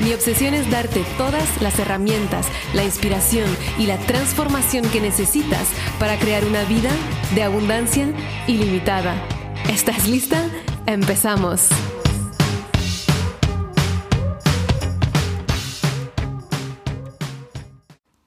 Mi 0.00 0.14
obsesión 0.14 0.54
es 0.54 0.70
darte 0.70 1.04
todas 1.18 1.60
las 1.60 1.78
herramientas, 1.78 2.46
la 2.72 2.84
inspiración 2.84 3.46
y 3.78 3.86
la 3.86 3.98
transformación 3.98 4.88
que 4.88 5.00
necesitas 5.00 5.68
para 5.98 6.18
crear 6.18 6.42
una 6.46 6.64
vida 6.64 6.90
de 7.34 7.42
abundancia 7.42 8.08
ilimitada. 8.46 9.14
¿Estás 9.68 10.08
lista? 10.08 10.48
Empezamos. 10.86 11.68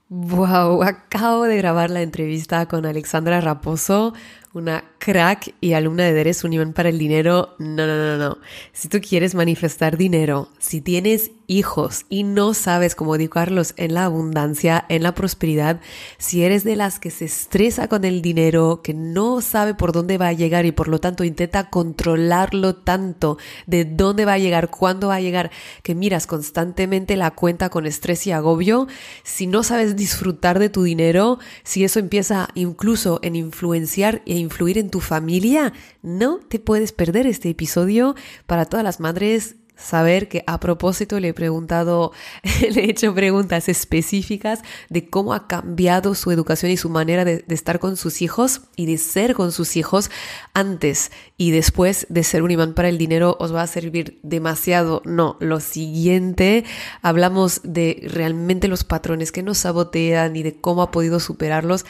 Wow, 0.09 0.83
acabo 0.83 1.43
de 1.45 1.57
grabar 1.57 1.89
la 1.89 2.03
entrevista 2.03 2.67
con 2.67 2.85
Alexandra 2.85 3.41
Raposo, 3.41 4.13
una 4.53 4.83
crack 4.99 5.55
y 5.61 5.73
alumna 5.73 6.03
de 6.03 6.13
Deres 6.13 6.43
Unión 6.43 6.73
para 6.73 6.89
el 6.89 6.99
Dinero. 6.99 7.55
No, 7.57 7.87
no, 7.87 7.97
no, 7.97 8.17
no. 8.17 8.37
Si 8.71 8.87
tú 8.87 9.01
quieres 9.01 9.33
manifestar 9.33 9.97
dinero, 9.97 10.49
si 10.59 10.79
tienes 10.79 11.31
hijos 11.47 12.05
y 12.09 12.23
no 12.23 12.53
sabes 12.53 12.95
cómo 12.95 13.15
educarlos 13.15 13.73
en 13.77 13.93
la 13.93 14.05
abundancia, 14.05 14.85
en 14.89 15.03
la 15.03 15.13
prosperidad, 15.13 15.81
si 16.17 16.43
eres 16.43 16.63
de 16.63 16.75
las 16.75 16.99
que 16.99 17.11
se 17.11 17.25
estresa 17.25 17.87
con 17.87 18.05
el 18.05 18.21
dinero, 18.21 18.81
que 18.83 18.93
no 18.93 19.41
sabe 19.41 19.73
por 19.73 19.91
dónde 19.91 20.17
va 20.17 20.27
a 20.27 20.33
llegar 20.33 20.65
y 20.65 20.71
por 20.71 20.87
lo 20.87 20.99
tanto 20.99 21.23
intenta 21.23 21.69
controlarlo 21.69 22.75
tanto, 22.75 23.37
de 23.65 23.85
dónde 23.85 24.25
va 24.25 24.33
a 24.33 24.37
llegar, 24.37 24.69
cuándo 24.69 25.09
va 25.09 25.15
a 25.15 25.21
llegar, 25.21 25.51
que 25.81 25.95
miras 25.95 26.27
constantemente 26.27 27.17
la 27.17 27.31
cuenta 27.31 27.69
con 27.69 27.85
estrés 27.85 28.25
y 28.27 28.31
agobio, 28.31 28.87
si 29.23 29.47
no 29.47 29.63
sabes 29.63 29.95
disfrutar 29.95 30.59
de 30.59 30.69
tu 30.69 30.83
dinero, 30.83 31.39
si 31.63 31.83
eso 31.83 31.99
empieza 31.99 32.49
incluso 32.53 33.19
en 33.21 33.35
influenciar 33.35 34.21
e 34.25 34.37
influir 34.43 34.77
en 34.77 34.89
tu 34.89 34.99
familia, 34.99 35.73
no 36.01 36.37
te 36.37 36.59
puedes 36.59 36.91
perder 36.91 37.27
este 37.27 37.49
episodio 37.49 38.15
para 38.45 38.65
todas 38.65 38.83
las 38.83 38.99
madres 38.99 39.55
saber 39.75 40.29
que 40.29 40.43
a 40.47 40.59
propósito 40.59 41.19
le 41.19 41.29
he 41.29 41.33
preguntado, 41.33 42.11
le 42.61 42.85
he 42.85 42.89
hecho 42.89 43.13
preguntas 43.13 43.69
específicas 43.69 44.61
de 44.89 45.09
cómo 45.09 45.33
ha 45.33 45.47
cambiado 45.47 46.15
su 46.15 46.31
educación 46.31 46.71
y 46.71 46.77
su 46.77 46.89
manera 46.89 47.25
de, 47.25 47.43
de, 47.45 47.55
estar 47.55 47.79
con 47.79 47.97
sus 47.97 48.21
hijos 48.21 48.61
y 48.75 48.85
de 48.85 48.97
ser 48.97 49.33
con 49.33 49.51
sus 49.51 49.75
hijos 49.75 50.09
antes 50.53 51.11
y 51.37 51.51
después 51.51 52.07
de 52.09 52.23
ser 52.23 52.43
un 52.43 52.51
imán 52.51 52.73
para 52.73 52.89
el 52.89 52.97
dinero 52.97 53.35
os 53.39 53.53
va 53.53 53.63
a 53.63 53.67
servir 53.67 54.19
demasiado. 54.23 55.01
No, 55.05 55.37
lo 55.39 55.59
siguiente, 55.59 56.63
hablamos 57.01 57.61
de 57.63 58.07
realmente 58.09 58.67
los 58.67 58.83
patrones 58.83 59.31
que 59.31 59.43
nos 59.43 59.59
sabotean 59.59 60.35
y 60.35 60.43
de 60.43 60.59
cómo 60.59 60.81
ha 60.81 60.91
podido 60.91 61.19
superarlos. 61.19 61.85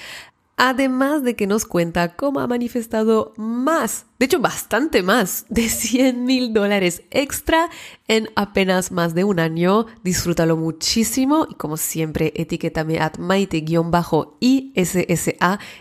Además 0.55 1.23
de 1.23 1.35
que 1.35 1.47
nos 1.47 1.65
cuenta 1.65 2.15
cómo 2.15 2.39
ha 2.39 2.45
manifestado 2.45 3.33
más, 3.37 4.05
de 4.19 4.27
hecho 4.27 4.39
bastante 4.39 5.01
más, 5.01 5.45
de 5.49 5.67
100 5.67 6.25
mil 6.25 6.53
dólares 6.53 7.01
extra 7.09 7.71
en 8.07 8.29
apenas 8.35 8.91
más 8.91 9.15
de 9.15 9.23
un 9.23 9.39
año. 9.39 9.87
Disfrútalo 10.03 10.55
muchísimo 10.55 11.47
y 11.49 11.55
como 11.55 11.75
siempre 11.77 12.33
etiquétame 12.35 12.99
at 12.99 13.17
maite-issa, 13.17 14.29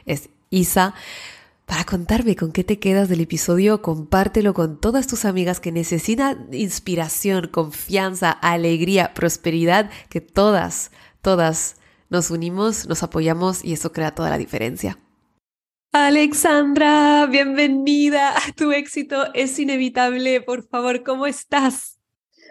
es 0.07 0.31
Isa. 0.51 0.95
Para 1.67 1.85
contarme 1.85 2.35
con 2.35 2.51
qué 2.53 2.65
te 2.65 2.79
quedas 2.79 3.09
del 3.09 3.21
episodio, 3.21 3.83
compártelo 3.83 4.53
con 4.53 4.81
todas 4.81 5.07
tus 5.07 5.25
amigas 5.25 5.61
que 5.61 5.71
necesitan 5.71 6.49
inspiración, 6.53 7.49
confianza, 7.49 8.31
alegría, 8.31 9.15
prosperidad, 9.15 9.91
que 10.09 10.21
todas, 10.21 10.91
todas 11.21 11.77
nos 12.13 12.31
unimos, 12.31 12.87
nos 12.87 13.03
apoyamos 13.03 13.65
y 13.65 13.73
eso 13.73 13.91
crea 13.91 14.15
toda 14.15 14.29
la 14.29 14.37
diferencia. 14.37 14.99
Alexandra, 15.93 17.27
bienvenida 17.27 18.37
a 18.37 18.53
tu 18.55 18.71
éxito, 18.71 19.33
es 19.33 19.59
inevitable. 19.59 20.43
Por 20.43 20.63
favor, 20.69 21.03
¿cómo 21.03 21.27
estás? 21.27 21.99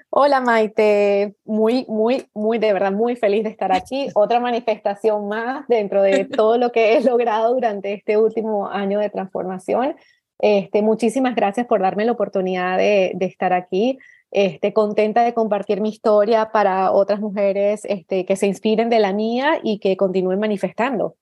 Hola 0.09 0.41
Maite, 0.41 1.35
muy, 1.45 1.85
muy, 1.87 2.25
muy, 2.33 2.57
de 2.57 2.73
verdad, 2.73 2.91
muy 2.91 3.15
feliz 3.15 3.43
de 3.43 3.51
estar 3.51 3.71
aquí. 3.71 4.09
Otra 4.15 4.39
manifestación 4.39 5.27
más 5.27 5.67
dentro 5.67 6.01
de 6.01 6.25
todo 6.25 6.57
lo 6.57 6.71
que 6.71 6.97
he 6.97 7.01
logrado 7.03 7.53
durante 7.53 7.93
este 7.93 8.17
último 8.17 8.67
año 8.67 8.99
de 8.99 9.11
transformación. 9.11 9.95
Este, 10.39 10.81
muchísimas 10.81 11.35
gracias 11.35 11.67
por 11.67 11.81
darme 11.81 12.05
la 12.05 12.13
oportunidad 12.13 12.79
de, 12.79 13.11
de 13.13 13.25
estar 13.27 13.53
aquí 13.53 13.99
este, 14.31 14.73
contenta 14.73 15.23
de 15.23 15.33
compartir 15.33 15.81
mi 15.81 15.89
historia 15.89 16.51
para 16.51 16.91
otras 16.91 17.19
mujeres 17.19 17.81
este, 17.85 18.25
que 18.25 18.35
se 18.35 18.47
inspiren 18.47 18.89
de 18.89 18.99
la 18.99 19.13
mía 19.13 19.59
y 19.63 19.79
que 19.79 19.97
continúen 19.97 20.39
manifestando. 20.39 21.15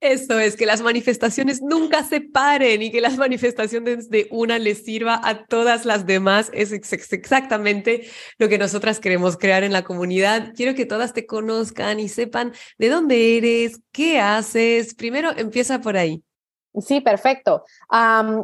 Eso 0.00 0.38
es, 0.38 0.56
que 0.56 0.66
las 0.66 0.82
manifestaciones 0.82 1.62
nunca 1.62 2.04
se 2.04 2.20
paren 2.20 2.82
y 2.82 2.90
que 2.90 3.00
las 3.00 3.16
manifestaciones 3.16 4.10
de 4.10 4.28
una 4.30 4.58
les 4.58 4.84
sirva 4.84 5.18
a 5.24 5.46
todas 5.46 5.86
las 5.86 6.04
demás. 6.04 6.50
Es 6.52 6.72
exactamente 6.72 8.06
lo 8.38 8.50
que 8.50 8.58
nosotras 8.58 9.00
queremos 9.00 9.38
crear 9.38 9.64
en 9.64 9.72
la 9.72 9.84
comunidad. 9.84 10.52
Quiero 10.54 10.74
que 10.74 10.84
todas 10.84 11.14
te 11.14 11.24
conozcan 11.24 11.98
y 11.98 12.10
sepan 12.10 12.52
de 12.76 12.90
dónde 12.90 13.38
eres, 13.38 13.80
qué 13.90 14.20
haces. 14.20 14.94
Primero 14.94 15.30
empieza 15.34 15.80
por 15.80 15.96
ahí. 15.96 16.22
Sí, 16.80 17.00
perfecto. 17.00 17.64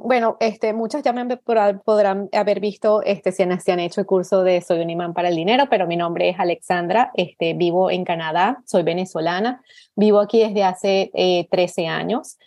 bueno, 0.04 0.37
este, 0.41 0.72
muchas 0.72 1.03
ya 1.03 1.12
me 1.12 1.37
podrán 1.37 2.28
haber 2.32 2.60
visto 2.60 3.03
este, 3.03 3.31
si 3.31 3.43
han, 3.43 3.81
hecho 3.81 4.00
el 4.00 4.06
curso 4.06 4.43
de 4.43 4.60
Soy 4.62 4.81
un 4.81 4.91
imán 4.91 5.12
para 5.12 5.28
el 5.28 5.37
dinero, 5.37 5.65
pero 5.69 5.87
mi 5.87 5.97
nombre 5.97 6.31
es 6.31 6.41
Alexandra, 6.41 7.10
este, 7.15 7.53
vivo 7.54 7.91
en 7.91 8.04
Canadá, 8.04 8.62
soy 8.65 8.84
venezolana, 8.84 9.62
vivo 9.97 10.21
aquí 10.21 10.41
desde 10.41 10.65
hace 10.65 11.10
13 11.50 11.82
eh, 11.82 11.88
años. 11.88 12.38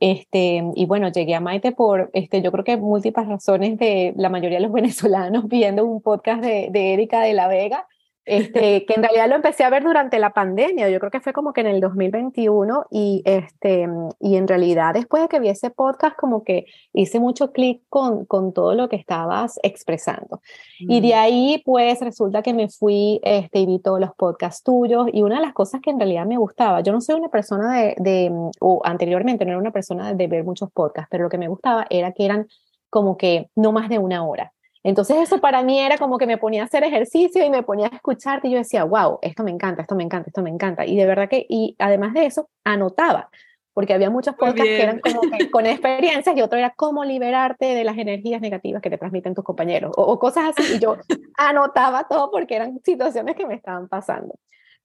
este, 0.00 0.62
y 0.74 0.86
bueno, 0.86 1.08
llegué 1.08 1.34
a 1.34 1.40
Maite 1.40 1.72
por, 1.72 2.10
este, 2.12 2.42
yo 2.42 2.52
creo 2.52 2.64
que 2.64 2.76
múltiples 2.76 3.26
razones 3.26 3.78
de 3.78 4.12
la 4.16 4.28
mayoría 4.28 4.58
de 4.58 4.64
los 4.64 4.72
venezolanos 4.74 5.48
viendo 5.48 5.86
un 5.86 6.02
podcast 6.02 6.42
de, 6.42 6.68
de 6.70 6.92
Erika 6.92 7.22
de 7.22 7.32
la 7.32 7.48
Vega 7.48 7.86
este, 8.26 8.84
que 8.84 8.94
en 8.94 9.02
realidad 9.04 9.28
lo 9.28 9.36
empecé 9.36 9.62
a 9.62 9.70
ver 9.70 9.84
durante 9.84 10.18
la 10.18 10.30
pandemia, 10.30 10.90
yo 10.90 10.98
creo 10.98 11.12
que 11.12 11.20
fue 11.20 11.32
como 11.32 11.52
que 11.52 11.60
en 11.60 11.68
el 11.68 11.80
2021 11.80 12.86
y, 12.90 13.22
este, 13.24 13.88
y 14.18 14.36
en 14.36 14.48
realidad 14.48 14.94
después 14.94 15.22
de 15.22 15.28
que 15.28 15.38
vi 15.38 15.48
ese 15.48 15.70
podcast 15.70 16.16
como 16.16 16.42
que 16.42 16.66
hice 16.92 17.20
mucho 17.20 17.52
clic 17.52 17.82
con, 17.88 18.26
con 18.26 18.52
todo 18.52 18.74
lo 18.74 18.88
que 18.88 18.96
estabas 18.96 19.60
expresando. 19.62 20.40
Y 20.80 21.00
de 21.00 21.14
mm. 21.14 21.18
ahí 21.18 21.62
pues 21.64 22.00
resulta 22.00 22.42
que 22.42 22.52
me 22.52 22.68
fui 22.68 23.20
este, 23.22 23.60
y 23.60 23.66
vi 23.66 23.78
todos 23.78 24.00
los 24.00 24.12
podcasts 24.16 24.64
tuyos 24.64 25.06
y 25.12 25.22
una 25.22 25.36
de 25.36 25.42
las 25.42 25.54
cosas 25.54 25.80
que 25.80 25.90
en 25.90 26.00
realidad 26.00 26.26
me 26.26 26.36
gustaba, 26.36 26.80
yo 26.80 26.92
no 26.92 27.00
soy 27.00 27.14
una 27.14 27.28
persona 27.28 27.80
de, 27.80 27.94
de 27.98 28.32
o 28.60 28.82
anteriormente 28.84 29.44
no 29.44 29.52
era 29.52 29.60
una 29.60 29.70
persona 29.70 30.12
de 30.12 30.26
ver 30.26 30.42
muchos 30.42 30.70
podcasts, 30.72 31.08
pero 31.10 31.24
lo 31.24 31.30
que 31.30 31.38
me 31.38 31.48
gustaba 31.48 31.86
era 31.90 32.10
que 32.10 32.24
eran 32.24 32.48
como 32.90 33.16
que 33.16 33.50
no 33.54 33.72
más 33.72 33.88
de 33.88 33.98
una 33.98 34.26
hora. 34.26 34.52
Entonces 34.86 35.16
eso 35.16 35.40
para 35.40 35.64
mí 35.64 35.80
era 35.80 35.98
como 35.98 36.16
que 36.16 36.28
me 36.28 36.38
ponía 36.38 36.62
a 36.62 36.66
hacer 36.66 36.84
ejercicio 36.84 37.44
y 37.44 37.50
me 37.50 37.64
ponía 37.64 37.88
a 37.88 37.96
escucharte 37.96 38.46
y 38.46 38.52
yo 38.52 38.58
decía, 38.58 38.84
wow, 38.84 39.18
esto 39.20 39.42
me 39.42 39.50
encanta, 39.50 39.82
esto 39.82 39.96
me 39.96 40.04
encanta, 40.04 40.28
esto 40.28 40.42
me 40.42 40.50
encanta. 40.50 40.86
Y 40.86 40.96
de 40.96 41.04
verdad 41.06 41.28
que, 41.28 41.44
y 41.48 41.74
además 41.80 42.14
de 42.14 42.26
eso, 42.26 42.50
anotaba, 42.62 43.28
porque 43.74 43.94
había 43.94 44.10
muchos 44.10 44.36
podcasts 44.36 44.62
que 44.62 44.80
eran 44.80 45.00
como 45.00 45.22
que 45.22 45.50
con 45.50 45.66
experiencias 45.66 46.36
y 46.36 46.40
otro 46.40 46.56
era 46.56 46.70
cómo 46.70 47.04
liberarte 47.04 47.74
de 47.74 47.82
las 47.82 47.98
energías 47.98 48.40
negativas 48.40 48.80
que 48.80 48.88
te 48.88 48.96
transmiten 48.96 49.34
tus 49.34 49.42
compañeros 49.42 49.90
o, 49.96 50.20
cosas 50.20 50.54
así. 50.56 50.76
Y 50.76 50.78
yo 50.78 50.98
anotaba 51.36 52.06
todo 52.08 52.30
porque 52.30 52.54
eran 52.54 52.78
situaciones 52.84 53.34
que 53.34 53.44
me 53.44 53.54
estaban 53.54 53.88
pasando. 53.88 54.36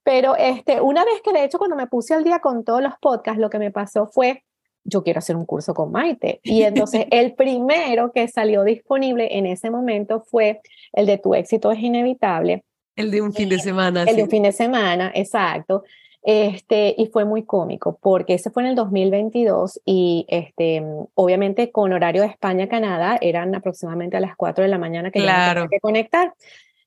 Pero 0.02 0.34
este, 0.34 0.80
una 0.80 1.04
vez 1.04 1.22
que 1.22 1.32
de 1.32 1.44
hecho 1.44 1.58
cuando 1.58 1.76
me 1.76 1.86
puse 1.86 2.12
al 2.12 2.24
día 2.24 2.40
con 2.40 2.64
todos 2.64 2.82
los 2.82 2.94
podcasts, 3.00 3.40
lo 3.40 3.50
que 3.50 3.60
me 3.60 3.70
pasó 3.70 4.08
fue 4.08 4.42
yo 4.84 5.02
quiero 5.02 5.18
hacer 5.18 5.36
un 5.36 5.46
curso 5.46 5.74
con 5.74 5.92
Maite. 5.92 6.40
Y 6.42 6.62
entonces 6.62 7.06
el 7.10 7.34
primero 7.34 8.12
que 8.12 8.28
salió 8.28 8.64
disponible 8.64 9.36
en 9.36 9.46
ese 9.46 9.70
momento 9.70 10.20
fue 10.20 10.60
el 10.92 11.06
de 11.06 11.18
Tu 11.18 11.34
éxito 11.34 11.70
es 11.72 11.80
inevitable. 11.80 12.64
El 12.96 13.10
de 13.10 13.22
un 13.22 13.32
fin 13.32 13.48
de 13.48 13.58
semana. 13.58 14.02
El 14.02 14.16
de 14.16 14.22
un 14.24 14.30
fin 14.30 14.42
de 14.42 14.52
semana, 14.52 15.12
exacto. 15.14 15.84
Este, 16.24 16.94
y 16.96 17.06
fue 17.06 17.24
muy 17.24 17.42
cómico 17.42 17.98
porque 18.00 18.34
ese 18.34 18.50
fue 18.50 18.62
en 18.62 18.68
el 18.68 18.74
2022 18.76 19.80
y 19.84 20.24
este, 20.28 20.80
obviamente 21.14 21.72
con 21.72 21.92
horario 21.92 22.22
de 22.22 22.28
España-Canadá 22.28 23.18
eran 23.20 23.52
aproximadamente 23.56 24.16
a 24.16 24.20
las 24.20 24.36
4 24.36 24.62
de 24.62 24.70
la 24.70 24.78
mañana 24.78 25.10
que 25.10 25.18
claro. 25.18 25.68
que 25.68 25.80
conectar. 25.80 26.32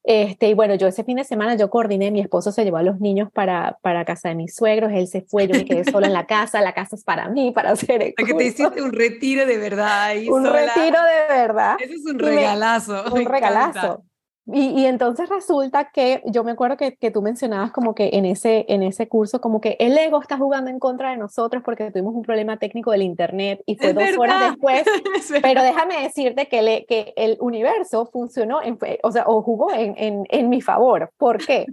Este, 0.08 0.50
y 0.50 0.54
bueno, 0.54 0.76
yo 0.76 0.88
ese 0.88 1.04
fin 1.04 1.18
de 1.18 1.24
semana 1.24 1.56
yo 1.56 1.72
coordiné, 1.72 2.12
mi 2.12 2.22
esposo 2.22 2.52
se 2.52 2.64
llevó 2.64 2.78
a 2.78 2.84
los 2.84 3.00
niños 3.00 3.32
para, 3.32 3.80
para 3.82 4.06
casa 4.06 4.30
de 4.30 4.36
mis 4.36 4.56
suegros, 4.56 4.92
él 4.94 5.08
se 5.08 5.22
fue, 5.22 5.48
yo 5.48 5.56
me 5.56 5.66
quedé 5.66 5.84
sola 5.84 6.06
en 6.06 6.14
la 6.14 6.28
casa, 6.28 6.62
la 6.62 6.76
casa 6.76 6.96
es 6.96 7.04
para 7.04 7.28
mí, 7.28 7.52
para 7.52 7.72
hacer 7.72 8.04
el 8.04 8.14
Que 8.14 8.34
te 8.34 8.46
hiciste 8.46 8.84
un 8.84 8.94
retiro 8.94 9.48
de 9.48 9.58
verdad 9.58 10.12
Un 10.30 10.46
retiro 10.46 11.00
de 11.02 11.36
verdad. 11.36 11.78
Eso 11.80 11.94
es 11.94 12.06
un 12.06 12.20
regalazo. 12.20 13.04
un 13.14 13.26
regalazo. 13.26 14.04
Y, 14.48 14.86
entonces 14.86 15.28
resulta 15.28 15.90
que 15.92 16.22
yo 16.26 16.44
me 16.44 16.52
acuerdo 16.52 16.78
que, 16.78 16.96
que, 16.96 17.10
tú 17.10 17.24
mencionabas 17.24 17.72
como 17.72 17.96
que 17.96 18.12
en 18.14 18.26
ese, 18.26 18.66
en 18.70 18.84
ese 18.84 19.08
curso, 19.08 19.42
como 19.42 19.60
que 19.60 19.76
el 19.80 19.98
ego 19.98 20.22
está 20.22 20.38
jugando 20.38 20.70
en 20.70 20.78
contra 20.78 21.10
de 21.10 21.18
nosotros 21.18 21.64
porque 21.64 21.90
tuvimos 21.90 22.14
un 22.14 22.22
problema 22.22 22.58
técnico 22.58 22.92
del 22.92 23.02
Internet 23.02 23.64
y 23.66 23.76
fue 23.76 23.94
dos 23.94 24.18
horas 24.20 24.52
después. 24.52 24.84
pero 25.42 25.64
déjame 25.64 26.04
decirte 26.04 26.48
que, 26.48 26.62
le, 26.62 26.86
que 26.86 27.14
el 27.16 27.38
universo 27.40 28.06
funcionó, 28.06 28.62
en, 28.62 28.78
o 29.02 29.12
sea, 29.12 29.24
o 29.26 29.42
jugó 29.42 29.74
en, 29.74 29.96
en, 29.98 30.24
en 30.30 30.50
mi 30.50 30.62
favor. 30.62 31.10
¿Por 31.18 31.44
qué? 31.44 31.66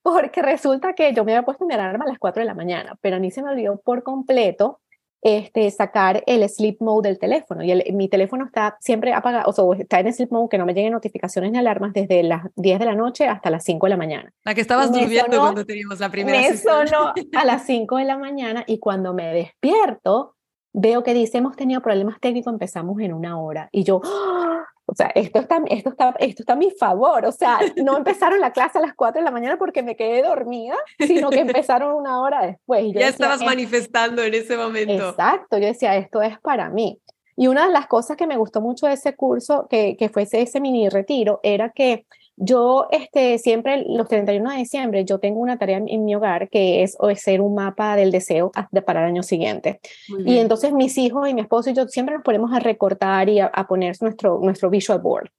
Porque 0.00 0.40
resulta 0.40 0.94
que 0.94 1.12
yo 1.12 1.24
me 1.24 1.32
había 1.32 1.44
puesto 1.44 1.66
mi 1.66 1.74
alarma 1.74 2.06
a 2.06 2.08
las 2.08 2.18
4 2.18 2.40
de 2.40 2.46
la 2.46 2.54
mañana, 2.54 2.96
pero 3.02 3.16
a 3.16 3.18
mí 3.18 3.30
se 3.30 3.42
me 3.42 3.50
olvidó 3.50 3.78
por 3.80 4.02
completo 4.02 4.80
este, 5.24 5.70
sacar 5.70 6.22
el 6.26 6.46
sleep 6.46 6.76
mode 6.80 7.08
del 7.08 7.18
teléfono. 7.18 7.64
Y 7.64 7.92
mi 7.92 8.08
teléfono 8.10 8.44
está 8.44 8.76
siempre 8.80 9.14
apagado, 9.14 9.48
o 9.48 9.52
sea, 9.52 9.64
está 9.78 9.98
en 10.00 10.12
sleep 10.12 10.30
mode 10.30 10.48
que 10.50 10.58
no 10.58 10.66
me 10.66 10.74
lleguen 10.74 10.92
notificaciones 10.92 11.50
ni 11.50 11.58
alarmas 11.58 11.94
desde 11.94 12.22
las 12.22 12.44
10 12.56 12.78
de 12.78 12.84
la 12.84 12.94
noche 12.94 13.26
hasta 13.26 13.48
las 13.48 13.64
5 13.64 13.86
de 13.86 13.90
la 13.90 13.96
mañana. 13.96 14.32
La 14.44 14.54
que 14.54 14.60
estabas 14.60 14.92
durmiendo 14.92 15.40
cuando 15.40 15.64
teníamos 15.64 15.98
la 15.98 16.10
primera 16.10 16.38
Me 16.38 16.54
sonó 16.58 17.14
a 17.36 17.44
las 17.46 17.64
5 17.66 17.96
de 17.96 18.04
la 18.04 18.18
mañana 18.18 18.64
y 18.66 18.78
cuando 18.78 19.14
me 19.14 19.32
despierto, 19.32 20.36
veo 20.74 21.02
que 21.02 21.14
dice, 21.14 21.38
hemos 21.38 21.56
tenido 21.56 21.80
problemas 21.80 22.20
técnicos, 22.20 22.52
empezamos 22.52 23.00
en 23.00 23.14
una 23.14 23.40
hora. 23.40 23.70
Y 23.72 23.82
yo, 23.82 24.02
¡ah! 24.04 24.66
O 24.94 24.96
sea, 24.96 25.10
esto 25.16 25.40
está, 25.40 25.60
esto, 25.66 25.90
está, 25.90 26.14
esto 26.20 26.42
está 26.42 26.52
a 26.52 26.56
mi 26.56 26.70
favor. 26.70 27.26
O 27.26 27.32
sea, 27.32 27.58
no 27.82 27.96
empezaron 27.96 28.40
la 28.40 28.52
clase 28.52 28.78
a 28.78 28.80
las 28.80 28.94
4 28.94 29.20
de 29.20 29.24
la 29.24 29.32
mañana 29.32 29.58
porque 29.58 29.82
me 29.82 29.96
quedé 29.96 30.22
dormida, 30.22 30.76
sino 31.00 31.30
que 31.30 31.40
empezaron 31.40 31.94
una 31.94 32.20
hora 32.20 32.46
después. 32.46 32.92
ya 32.94 33.08
estabas 33.08 33.42
manifestando 33.42 34.22
en 34.22 34.34
ese 34.34 34.56
momento. 34.56 35.10
Exacto, 35.10 35.58
yo 35.58 35.66
decía, 35.66 35.96
esto 35.96 36.22
es 36.22 36.38
para 36.38 36.70
mí. 36.70 37.00
Y 37.36 37.48
una 37.48 37.66
de 37.66 37.72
las 37.72 37.88
cosas 37.88 38.16
que 38.16 38.28
me 38.28 38.36
gustó 38.36 38.60
mucho 38.60 38.86
de 38.86 38.92
ese 38.92 39.16
curso, 39.16 39.66
que, 39.68 39.96
que 39.96 40.08
fue 40.08 40.22
ese 40.30 40.60
mini 40.60 40.88
retiro, 40.88 41.40
era 41.42 41.70
que 41.70 42.06
yo 42.36 42.88
este, 42.90 43.38
siempre, 43.38 43.84
los 43.86 44.08
31 44.08 44.50
de 44.50 44.56
diciembre, 44.56 45.04
yo 45.04 45.18
tengo 45.18 45.40
una 45.40 45.56
tarea 45.56 45.80
en, 45.86 46.04
mi 46.04 46.14
hogar 46.14 46.48
que 46.48 46.82
es 46.82 46.96
hacer 47.00 47.40
un 47.40 47.54
mapa 47.54 47.94
del 47.96 48.10
deseo 48.10 48.50
para 48.84 49.00
el 49.00 49.06
año 49.06 49.22
siguiente. 49.22 49.80
Y 50.24 50.38
entonces 50.38 50.72
mis 50.72 50.98
hijos 50.98 51.28
y 51.28 51.34
mi 51.34 51.42
esposo 51.42 51.70
y 51.70 51.74
yo 51.74 51.86
siempre 51.86 52.16
nos 52.16 52.24
ponemos 52.24 52.52
a 52.52 52.58
recortar 52.58 53.28
y 53.28 53.40
a, 53.40 53.50
poner 53.68 53.96
nuestro, 54.00 54.40
nuestro 54.40 54.68
visual 54.68 55.00
board. 55.00 55.30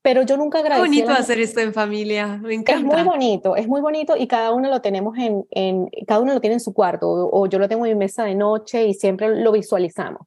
Pero 0.00 0.22
yo 0.22 0.36
nunca 0.36 0.60
agradecí. 0.60 0.84
Es 0.84 0.88
bonito 0.88 1.10
hacer 1.10 1.40
esto 1.40 1.60
en 1.60 1.74
familia, 1.74 2.38
me 2.38 2.54
encanta. 2.54 2.96
Es 2.96 2.96
muy 2.96 3.02
bonito, 3.02 3.56
es 3.56 3.68
muy 3.68 3.80
bonito 3.80 4.16
y 4.16 4.26
cada 4.26 4.52
uno 4.52 4.70
lo 4.70 4.80
tenemos 4.80 5.18
en, 5.18 5.44
en 5.50 5.88
cada 6.06 6.20
uno 6.20 6.32
lo 6.32 6.40
tiene 6.40 6.54
en 6.54 6.60
su 6.60 6.72
cuarto 6.72 7.08
o, 7.08 7.46
yo 7.46 7.58
lo 7.58 7.68
tengo 7.68 7.84
en 7.84 7.92
mi 7.92 7.98
mesa 7.98 8.24
de 8.24 8.34
noche 8.34 8.86
y 8.86 8.94
siempre 8.94 9.42
lo 9.42 9.52
visualizamos. 9.52 10.22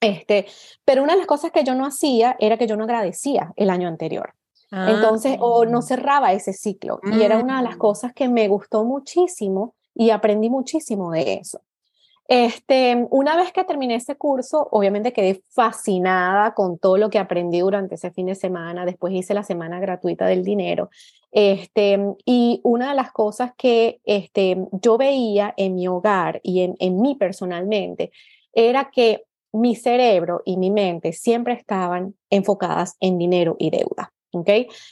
Este, 0.00 0.46
pero 0.84 1.02
una 1.02 1.14
de 1.14 1.18
las 1.18 1.26
cosas 1.26 1.50
que 1.50 1.64
yo 1.64 1.74
no 1.74 1.86
hacía 1.86 2.36
era 2.38 2.56
que 2.56 2.66
yo 2.66 2.76
no 2.76 2.84
agradecía 2.84 3.52
el 3.56 3.70
año 3.70 3.88
anterior. 3.88 4.34
Entonces, 4.70 5.36
o 5.40 5.64
no 5.64 5.78
ah. 5.78 5.82
cerraba 5.82 6.32
ese 6.32 6.52
ciclo. 6.52 7.00
Y 7.02 7.22
era 7.22 7.38
una 7.38 7.58
de 7.58 7.64
las 7.64 7.76
mm. 7.76 7.80
cosas 7.80 8.12
que 8.12 8.28
me 8.28 8.46
gustó 8.48 8.84
muchísimo 8.84 9.74
y 9.94 10.10
aprendí 10.10 10.48
muchísimo 10.48 11.10
de 11.10 11.34
eso. 11.34 11.60
Este, 12.28 13.08
una 13.10 13.34
vez 13.34 13.50
que 13.52 13.64
terminé 13.64 13.96
ese 13.96 14.14
curso, 14.14 14.68
obviamente 14.70 15.12
quedé 15.12 15.42
fascinada 15.48 16.54
con 16.54 16.78
todo 16.78 16.96
lo 16.96 17.10
que 17.10 17.18
aprendí 17.18 17.58
durante 17.58 17.96
ese 17.96 18.12
fin 18.12 18.26
de 18.26 18.36
semana. 18.36 18.84
Después 18.84 19.12
hice 19.12 19.34
la 19.34 19.42
semana 19.42 19.80
gratuita 19.80 20.26
del 20.26 20.44
dinero. 20.44 20.90
Este, 21.32 21.98
y 22.24 22.60
una 22.62 22.90
de 22.90 22.94
las 22.94 23.10
cosas 23.10 23.52
que 23.56 24.00
este, 24.04 24.64
yo 24.70 24.96
veía 24.96 25.52
en 25.56 25.74
mi 25.74 25.88
hogar 25.88 26.40
y 26.44 26.60
en, 26.60 26.76
en 26.78 27.00
mí 27.00 27.16
personalmente 27.16 28.12
era 28.52 28.90
que 28.92 29.24
mi 29.52 29.74
cerebro 29.74 30.42
y 30.44 30.56
mi 30.56 30.70
mente 30.70 31.12
siempre 31.12 31.54
estaban 31.54 32.14
enfocadas 32.30 32.96
en 33.00 33.18
dinero 33.18 33.56
y 33.58 33.70
deuda. 33.70 34.12
¿Ok? 34.32 34.48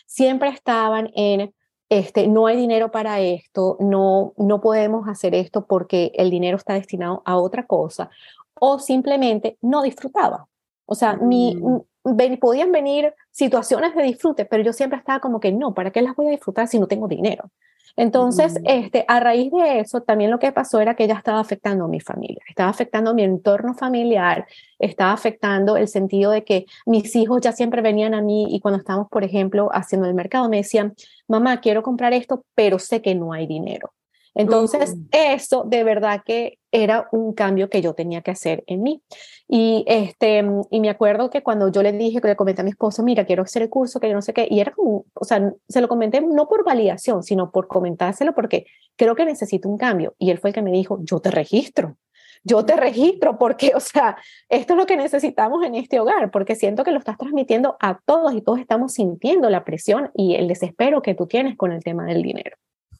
Siempre 0.06 0.48
estaban 0.50 1.10
en, 1.14 1.54
este, 1.88 2.26
no 2.28 2.46
hay 2.46 2.56
dinero 2.56 2.90
para 2.90 3.20
esto, 3.20 3.76
no, 3.80 4.34
no 4.36 4.60
podemos 4.60 5.08
hacer 5.08 5.34
esto 5.34 5.66
porque 5.66 6.12
el 6.14 6.30
dinero 6.30 6.56
está 6.56 6.74
destinado 6.74 7.22
a 7.24 7.36
otra 7.36 7.66
cosa, 7.66 8.10
o 8.54 8.78
simplemente 8.78 9.56
no 9.60 9.82
disfrutaba. 9.82 10.46
O 10.86 10.94
sea, 10.94 11.16
mi, 11.16 11.54
mm. 11.54 12.38
podían 12.40 12.72
venir 12.72 13.14
situaciones 13.30 13.94
de 13.94 14.02
disfrute, 14.02 14.44
pero 14.44 14.62
yo 14.62 14.72
siempre 14.72 14.98
estaba 14.98 15.20
como 15.20 15.40
que 15.40 15.52
no, 15.52 15.74
¿para 15.74 15.90
qué 15.90 16.02
las 16.02 16.16
voy 16.16 16.28
a 16.28 16.30
disfrutar 16.30 16.66
si 16.66 16.78
no 16.78 16.86
tengo 16.86 17.08
dinero? 17.08 17.50
Entonces, 17.96 18.54
mm. 18.54 18.64
este, 18.64 19.04
a 19.08 19.20
raíz 19.20 19.50
de 19.52 19.80
eso, 19.80 20.00
también 20.02 20.30
lo 20.30 20.38
que 20.38 20.52
pasó 20.52 20.80
era 20.80 20.94
que 20.94 21.04
ella 21.04 21.14
estaba 21.14 21.40
afectando 21.40 21.84
a 21.84 21.88
mi 21.88 22.00
familia, 22.00 22.42
estaba 22.48 22.70
afectando 22.70 23.10
a 23.10 23.14
mi 23.14 23.22
entorno 23.22 23.74
familiar, 23.74 24.46
estaba 24.78 25.12
afectando 25.12 25.76
el 25.76 25.88
sentido 25.88 26.30
de 26.30 26.44
que 26.44 26.66
mis 26.86 27.14
hijos 27.16 27.40
ya 27.40 27.52
siempre 27.52 27.82
venían 27.82 28.14
a 28.14 28.22
mí 28.22 28.46
y 28.50 28.60
cuando 28.60 28.78
estábamos, 28.78 29.08
por 29.08 29.24
ejemplo, 29.24 29.68
haciendo 29.72 30.06
el 30.06 30.14
mercado, 30.14 30.48
me 30.48 30.58
decían, 30.58 30.94
mamá, 31.26 31.60
quiero 31.60 31.82
comprar 31.82 32.12
esto, 32.12 32.44
pero 32.54 32.78
sé 32.78 33.02
que 33.02 33.14
no 33.14 33.32
hay 33.32 33.46
dinero. 33.46 33.92
Entonces, 34.34 34.96
mm. 34.96 35.08
eso 35.12 35.64
de 35.66 35.84
verdad 35.84 36.22
que 36.24 36.57
era 36.72 37.08
un 37.12 37.32
cambio 37.32 37.70
que 37.70 37.82
yo 37.82 37.94
tenía 37.94 38.20
que 38.22 38.30
hacer 38.30 38.64
en 38.66 38.82
mí. 38.82 39.02
Y, 39.48 39.84
este, 39.86 40.44
y 40.70 40.80
me 40.80 40.90
acuerdo 40.90 41.30
que 41.30 41.42
cuando 41.42 41.68
yo 41.68 41.82
le 41.82 41.92
dije, 41.92 42.20
que 42.20 42.28
le 42.28 42.36
comenté 42.36 42.60
a 42.60 42.64
mi 42.64 42.70
esposo, 42.70 43.02
mira, 43.02 43.24
quiero 43.24 43.42
hacer 43.42 43.62
el 43.62 43.70
curso, 43.70 44.00
que 44.00 44.08
yo 44.08 44.14
no 44.14 44.22
sé 44.22 44.32
qué, 44.32 44.46
y 44.50 44.60
era 44.60 44.72
como, 44.72 45.06
o 45.14 45.24
sea, 45.24 45.52
se 45.68 45.80
lo 45.80 45.88
comenté 45.88 46.20
no 46.20 46.48
por 46.48 46.64
validación, 46.64 47.22
sino 47.22 47.50
por 47.50 47.68
comentárselo 47.68 48.34
porque 48.34 48.66
creo 48.96 49.14
que 49.14 49.24
necesito 49.24 49.68
un 49.68 49.78
cambio. 49.78 50.14
Y 50.18 50.30
él 50.30 50.38
fue 50.38 50.50
el 50.50 50.54
que 50.54 50.62
me 50.62 50.72
dijo, 50.72 50.98
yo 51.02 51.20
te 51.20 51.30
registro. 51.30 51.96
Yo 52.44 52.64
te 52.64 52.76
registro 52.76 53.38
porque, 53.38 53.72
o 53.74 53.80
sea, 53.80 54.16
esto 54.48 54.74
es 54.74 54.78
lo 54.78 54.86
que 54.86 54.96
necesitamos 54.96 55.64
en 55.64 55.74
este 55.74 56.00
hogar, 56.00 56.30
porque 56.30 56.54
siento 56.54 56.84
que 56.84 56.92
lo 56.92 56.98
estás 56.98 57.18
transmitiendo 57.18 57.76
a 57.80 58.00
todos 58.04 58.32
y 58.34 58.42
todos 58.42 58.60
estamos 58.60 58.92
sintiendo 58.94 59.50
la 59.50 59.64
presión 59.64 60.10
y 60.14 60.34
el 60.36 60.48
desespero 60.48 61.02
que 61.02 61.14
tú 61.14 61.26
tienes 61.26 61.56
con 61.56 61.72
el 61.72 61.82
tema 61.82 62.04
del 62.04 62.22
dinero. 62.22 62.56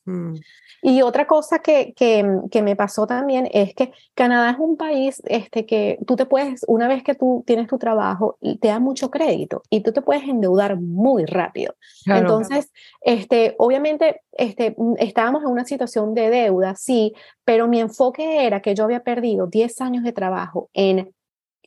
Mm. 0.09 0.35
Y 0.81 1.03
otra 1.03 1.27
cosa 1.27 1.59
que, 1.59 1.93
que, 1.95 2.63
me 2.63 2.77
pasó 2.77 3.07
también 3.07 3.49
es 3.53 3.75
que 3.75 3.93
Canadá 4.15 4.51
es 4.51 4.59
un 4.59 4.77
país 4.77 5.21
este, 5.27 5.67
que 5.67 5.99
tú 6.07 6.15
te 6.15 6.25
puedes, 6.25 6.65
una 6.69 6.87
vez 6.87 7.03
que 7.03 7.17
tú 7.17 7.43
tienes 7.47 7.67
tu 7.67 7.79
trabajo, 7.79 8.39
te 8.61 8.69
da 8.69 8.79
mucho 8.79 9.11
crédito 9.11 9.63
y 9.71 9.81
tú 9.81 9.93
te 9.93 10.03
puedes 10.03 10.23
endeudar 10.23 10.81
muy 10.81 11.25
rápido. 11.27 11.75
Entonces, 12.07 12.71
este, 13.01 13.57
obviamente, 13.59 14.23
este, 14.33 14.77
estábamos 14.99 15.43
en 15.43 15.49
una 15.49 15.65
situación 15.65 16.15
de 16.15 16.31
deuda, 16.31 16.77
sí, 16.77 17.13
pero 17.45 17.67
mi 17.67 17.81
enfoque 17.81 18.47
era 18.47 18.63
que 18.63 18.77
yo 18.77 18.85
había 18.85 19.03
perdido 19.03 19.49
10 19.49 19.81
años 19.81 20.05
de 20.05 20.13
trabajo 20.13 20.71
en, 20.75 21.13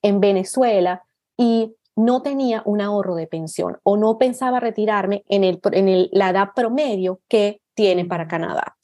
en 0.01 0.19
Venezuela 0.21 1.03
y 1.35 1.75
no 1.97 2.21
tenía 2.21 2.61
un 2.65 2.79
ahorro 2.79 3.15
de 3.15 3.27
pensión 3.27 3.77
o 3.83 3.97
no 3.97 4.17
pensaba 4.17 4.61
retirarme 4.61 5.23
en, 5.27 5.43
el, 5.43 5.59
en 5.71 5.89
el, 5.89 6.09
la 6.13 6.29
edad 6.29 6.49
promedio 6.55 7.19
que 7.27 7.59
tiene 7.81 8.06
para 8.06 8.28
Canadá. 8.28 8.78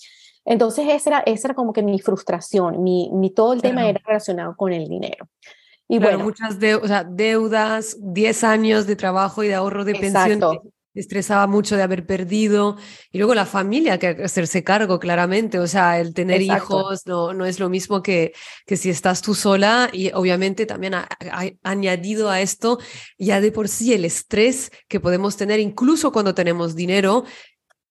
Entonces, 0.44 0.88
esa 0.90 1.10
era, 1.10 1.20
esa 1.20 1.50
era 1.50 1.56
como 1.56 1.72
que 1.72 1.84
mi 1.84 2.00
frustración, 2.00 2.82
mi, 2.82 3.12
mi 3.14 3.30
todo 3.30 3.54
el 3.54 3.62
tema 3.62 3.88
era 3.88 4.02
relacionado 4.04 4.56
con 4.56 4.74
el 4.74 4.88
dinero. 4.88 5.30
Y 5.88 6.00
bueno, 6.00 6.19
muchas 6.19 6.57
deudas, 6.60 7.98
10 8.00 8.44
años 8.44 8.88
de 8.88 8.95
trabajo 8.95 9.44
y 9.44 9.48
de 9.48 9.56
ahorro 9.56 9.86
de 9.86 9.95
pensión. 9.95 10.42
Estresaba 10.94 11.45
mucho 11.45 11.76
de 11.76 11.83
haber 11.83 12.07
perdido. 12.07 12.76
Y 13.12 13.19
luego 13.19 13.36
la 13.36 13.45
familia, 13.45 14.00
que 14.00 14.07
hacerse 14.07 14.64
cargo 14.64 15.00
claramente. 15.00 15.60
O 15.60 15.68
sea, 15.68 16.00
el 16.00 16.14
tener 16.16 16.42
hijos 16.42 17.06
no, 17.06 17.33
no 17.33 17.45
es 17.45 17.60
lo 17.60 17.69
mismo 17.69 18.02
que, 18.02 18.33
que 18.66 18.78
si 18.78 18.90
estás 18.90 19.21
tú 19.21 19.36
sola. 19.36 19.90
Y 19.94 20.12
obviamente 20.14 20.66
también 20.66 20.95
ha, 20.95 21.07
añadido 21.62 22.31
a 22.31 22.42
esto 22.42 22.80
ya 23.19 23.40
de 23.42 23.52
por 23.52 23.68
sí 23.68 23.94
el 23.94 24.06
estrés 24.06 24.71
que 24.88 25.00
podemos 25.00 25.38
tener 25.38 25.60
incluso 25.60 26.12
cuando 26.12 26.33
tenemos 26.33 26.76
dinero 26.76 27.26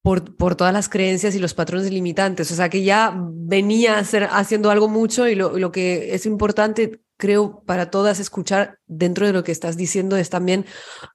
por, 0.06 0.36
por, 0.36 0.54
todas 0.54 0.72
las 0.72 0.88
creencias 0.88 1.34
y 1.34 1.40
los 1.40 1.52
patrones 1.52 1.90
limitantes. 1.90 2.52
O 2.52 2.54
sea, 2.54 2.68
que 2.68 2.84
ya 2.84 3.12
venía 3.16 4.04
ser, 4.04 4.28
haciendo 4.30 4.70
algo 4.70 4.86
mucho 4.86 5.26
y 5.26 5.34
lo, 5.34 5.58
lo 5.58 5.72
que 5.72 6.14
es 6.14 6.26
importante 6.26 7.00
creo, 7.16 7.62
para 7.66 7.90
todas 7.90 8.20
escuchar 8.20 8.78
dentro 8.86 9.26
de 9.26 9.32
lo 9.32 9.42
que 9.42 9.52
estás 9.52 9.76
diciendo 9.76 10.16
es 10.16 10.30
también 10.30 10.66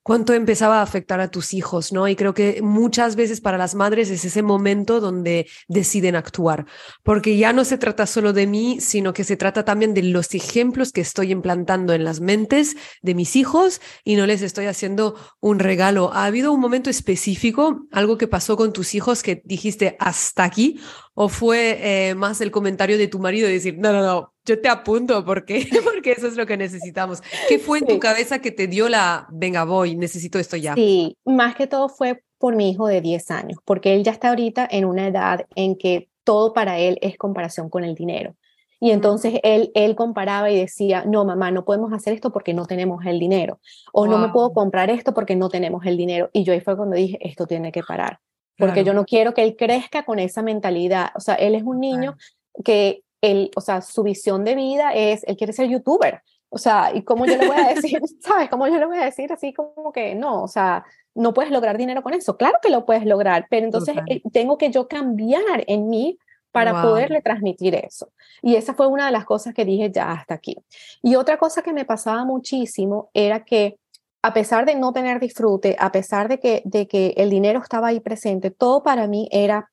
cuánto 0.04 0.34
empezaba 0.34 0.80
a 0.80 0.82
afectar 0.82 1.22
a 1.22 1.30
tus 1.30 1.54
hijos, 1.54 1.94
¿no? 1.94 2.08
Y 2.08 2.16
creo 2.16 2.34
que 2.34 2.62
muchas 2.62 3.16
veces 3.16 3.40
para 3.40 3.58
las 3.58 3.76
madres 3.76 4.10
es 4.10 4.26
ese 4.26 4.42
momento 4.42 5.00
donde 5.00 5.48
deciden 5.68 6.16
actuar, 6.16 6.66
porque 7.04 7.38
ya 7.38 7.54
no 7.54 7.64
se 7.66 7.78
trata 7.78 8.08
solo 8.08 8.34
de 8.34 8.48
mí, 8.48 8.80
sino 8.82 9.14
que 9.14 9.24
se 9.24 9.38
trata 9.38 9.64
también 9.64 9.94
de 9.94 10.04
los 10.04 10.34
ejemplos 10.34 10.92
que 10.92 11.02
estoy 11.02 11.32
implantando 11.32 11.94
en 11.94 12.04
las 12.04 12.20
mentes 12.20 12.76
de 13.02 13.16
mis 13.16 13.36
hijos 13.36 13.82
y 14.04 14.16
no 14.16 14.26
les 14.26 14.42
estoy 14.42 14.66
haciendo 14.66 15.16
un 15.40 15.60
regalo. 15.60 16.12
¿Ha 16.14 16.26
habido 16.26 16.52
un 16.52 16.60
momento 16.60 16.90
específico, 16.90 17.86
algo 17.92 18.18
que 18.18 18.28
pasó 18.28 18.58
con 18.58 18.74
tus 18.74 18.96
hijos 18.96 19.24
que 19.24 19.42
dijiste 19.46 19.96
hasta 20.00 20.44
aquí? 20.44 20.80
¿O 21.14 21.28
fue 21.28 22.10
eh, 22.10 22.16
más 22.16 22.40
el 22.42 22.52
comentario 22.52 22.98
de 22.98 23.08
tu 23.08 23.20
marido 23.20 23.48
de 23.48 23.54
decir, 23.54 23.78
no, 23.78 23.92
no, 23.92 24.02
no, 24.02 24.34
yo 24.46 24.62
te 24.62 24.70
apunto 24.70 25.26
porque, 25.26 25.68
porque 25.84 26.14
eso 26.14 26.28
es 26.28 26.38
lo 26.38 26.46
que 26.46 26.58
necesitamos. 26.58 27.22
¿Qué 27.50 27.60
fue 27.60 27.80
en 27.80 27.88
tu 27.88 28.00
cabeza 28.00 28.40
que 28.40 28.52
te 28.52 28.68
dio 28.68 28.90
la, 28.90 29.28
venga, 29.32 29.66
voy, 29.66 29.96
necesito 29.96 30.40
esto 30.40 30.58
ya? 30.58 30.76
Sí, 30.76 31.18
más 31.26 31.56
que 31.56 31.68
todo 31.68 31.90
fue 31.90 32.24
por 32.38 32.56
mi 32.56 32.72
hijo 32.72 32.88
de 32.88 33.02
10 33.02 33.32
años, 33.32 33.60
porque 33.66 33.94
él 33.94 34.04
ya 34.04 34.12
está 34.12 34.30
ahorita 34.30 34.68
en 34.70 34.86
una 34.86 35.08
edad 35.08 35.46
en 35.56 35.76
que 35.76 36.10
todo 36.24 36.54
para 36.54 36.80
él 36.80 36.98
es 37.02 37.18
comparación 37.18 37.70
con 37.70 37.84
el 37.84 37.94
dinero. 37.94 38.36
Y 38.84 38.90
entonces 38.90 39.36
él, 39.44 39.72
él 39.76 39.96
comparaba 39.96 40.50
y 40.50 40.58
decía, 40.58 41.04
no, 41.06 41.24
mamá, 41.24 41.52
no 41.52 41.66
podemos 41.66 41.94
hacer 41.94 42.14
esto 42.14 42.32
porque 42.32 42.56
no 42.56 42.66
tenemos 42.66 43.06
el 43.06 43.20
dinero. 43.20 43.60
O 43.94 44.08
no 44.08 44.18
me 44.18 44.30
puedo 44.30 44.54
comprar 44.54 44.90
esto 44.90 45.14
porque 45.14 45.36
no 45.36 45.50
tenemos 45.50 45.86
el 45.86 45.98
dinero. 45.98 46.32
Y 46.34 46.44
yo 46.44 46.52
ahí 46.52 46.62
fue 46.62 46.76
cuando 46.76 46.96
dije, 46.96 47.20
esto 47.22 47.46
tiene 47.46 47.72
que 47.72 47.84
parar. 47.84 48.20
Porque 48.62 48.84
yo 48.84 48.94
no 48.94 49.06
quiero 49.06 49.34
que 49.34 49.44
él 49.44 49.56
crezca 49.58 50.04
con 50.04 50.20
esa 50.20 50.42
mentalidad. 50.42 51.10
O 51.16 51.20
sea, 51.20 51.36
él 51.36 51.56
es 51.56 51.64
un 51.64 51.80
niño 51.80 52.16
que 52.64 53.04
él, 53.22 53.52
o 53.56 53.62
sea, 53.62 53.82
su 53.82 54.04
visión 54.04 54.44
de 54.44 54.56
vida 54.56 54.94
es, 54.94 55.24
él 55.26 55.36
quiere 55.36 55.54
ser 55.54 55.68
youtuber. 55.68 56.22
O 56.50 56.58
sea, 56.58 56.92
¿y 56.94 57.04
cómo 57.04 57.26
yo 57.26 57.38
le 57.38 57.48
voy 57.48 57.58
a 57.58 57.68
decir, 57.76 58.00
sabes? 58.22 58.50
¿Cómo 58.50 58.68
yo 58.68 58.78
le 58.78 58.86
voy 58.86 58.98
a 58.98 59.06
decir 59.06 59.32
así 59.32 59.54
como 59.54 59.92
que 59.92 60.16
no? 60.16 60.44
O 60.44 60.48
sea, 60.48 60.86
no 61.16 61.34
puedes 61.34 61.52
lograr 61.52 61.78
dinero 61.78 62.04
con 62.04 62.14
eso. 62.14 62.38
Claro 62.38 62.58
que 62.62 62.70
lo 62.70 62.86
puedes 62.86 63.06
lograr, 63.06 63.48
pero 63.50 63.66
entonces 63.66 63.98
eh, 64.08 64.22
tengo 64.32 64.58
que 64.58 64.70
yo 64.70 64.88
cambiar 64.88 65.64
en 65.68 65.90
mí 65.90 66.18
para 66.52 66.82
poderle 66.82 67.22
transmitir 67.22 67.76
eso. 67.76 68.12
Y 68.42 68.56
esa 68.56 68.74
fue 68.74 68.88
una 68.88 69.06
de 69.06 69.12
las 69.14 69.24
cosas 69.24 69.54
que 69.54 69.64
dije 69.64 69.90
ya 69.90 70.12
hasta 70.12 70.34
aquí. 70.34 70.58
Y 71.02 71.16
otra 71.16 71.38
cosa 71.38 71.62
que 71.62 71.72
me 71.72 71.86
pasaba 71.86 72.26
muchísimo 72.26 73.10
era 73.14 73.46
que 73.46 73.78
a 74.22 74.34
pesar 74.34 74.66
de 74.66 74.76
no 74.76 74.94
tener 74.94 75.20
disfrute, 75.20 75.76
a 75.80 75.92
pesar 75.92 76.28
de 76.28 76.40
que, 76.40 76.62
de 76.66 76.88
que 76.88 77.14
el 77.18 77.30
dinero 77.30 77.60
estaba 77.60 77.88
ahí 77.88 78.00
presente, 78.00 78.52
todo 78.52 78.84
para 78.84 79.08
mí 79.08 79.28
era 79.32 79.70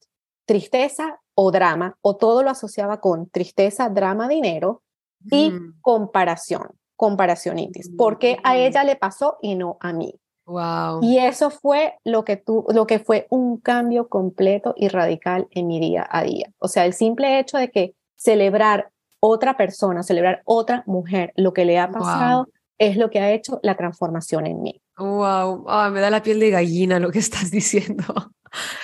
tristeza 0.47 1.21
o 1.35 1.51
drama, 1.51 1.97
o 2.01 2.17
todo 2.17 2.43
lo 2.43 2.51
asociaba 2.51 3.01
con 3.01 3.29
tristeza, 3.29 3.89
drama, 3.91 4.27
dinero 4.27 4.83
y 5.31 5.53
comparación, 5.81 6.69
comparacionitis. 6.97 7.91
¿Por 7.97 8.19
qué 8.19 8.39
a 8.43 8.57
ella 8.57 8.83
le 8.85 8.97
pasó 8.97 9.37
y 9.43 9.55
no 9.55 9.77
a 9.81 9.93
mí? 9.93 10.15
Wow. 10.47 11.01
Y 11.03 11.19
eso 11.19 11.51
fue 11.51 11.95
lo 12.05 12.25
que, 12.25 12.39
tú, 12.39 12.65
lo 12.71 12.87
que 12.87 12.99
fue 12.99 13.27
un 13.29 13.59
cambio 13.59 14.09
completo 14.09 14.73
y 14.77 14.89
radical 14.89 15.47
en 15.51 15.67
mi 15.67 15.79
día 15.79 16.09
a 16.11 16.23
día. 16.23 16.51
O 16.59 16.69
sea, 16.69 16.87
el 16.87 16.95
simple 16.95 17.39
hecho 17.39 17.59
de 17.59 17.71
que 17.71 17.95
celebrar 18.17 18.91
otra 19.21 19.57
persona, 19.57 20.03
celebrar 20.03 20.43
otra 20.47 20.83
mujer, 20.87 21.33
lo 21.37 21.53
que 21.53 21.67
le 21.67 21.79
ha 21.79 21.91
pasado, 21.91 22.49
es 22.79 22.97
lo 22.97 23.11
que 23.11 23.21
ha 23.21 23.33
hecho 23.33 23.61
la 23.63 23.77
transformación 23.77 24.47
en 24.47 24.63
mí. 24.63 24.83
Wow, 24.97 25.65
me 25.91 26.01
da 26.01 26.11
la 26.11 26.23
piel 26.23 26.41
de 26.41 26.51
gallina 26.51 26.99
lo 26.99 27.11
que 27.11 27.19
estás 27.21 27.51
diciendo. 27.51 28.05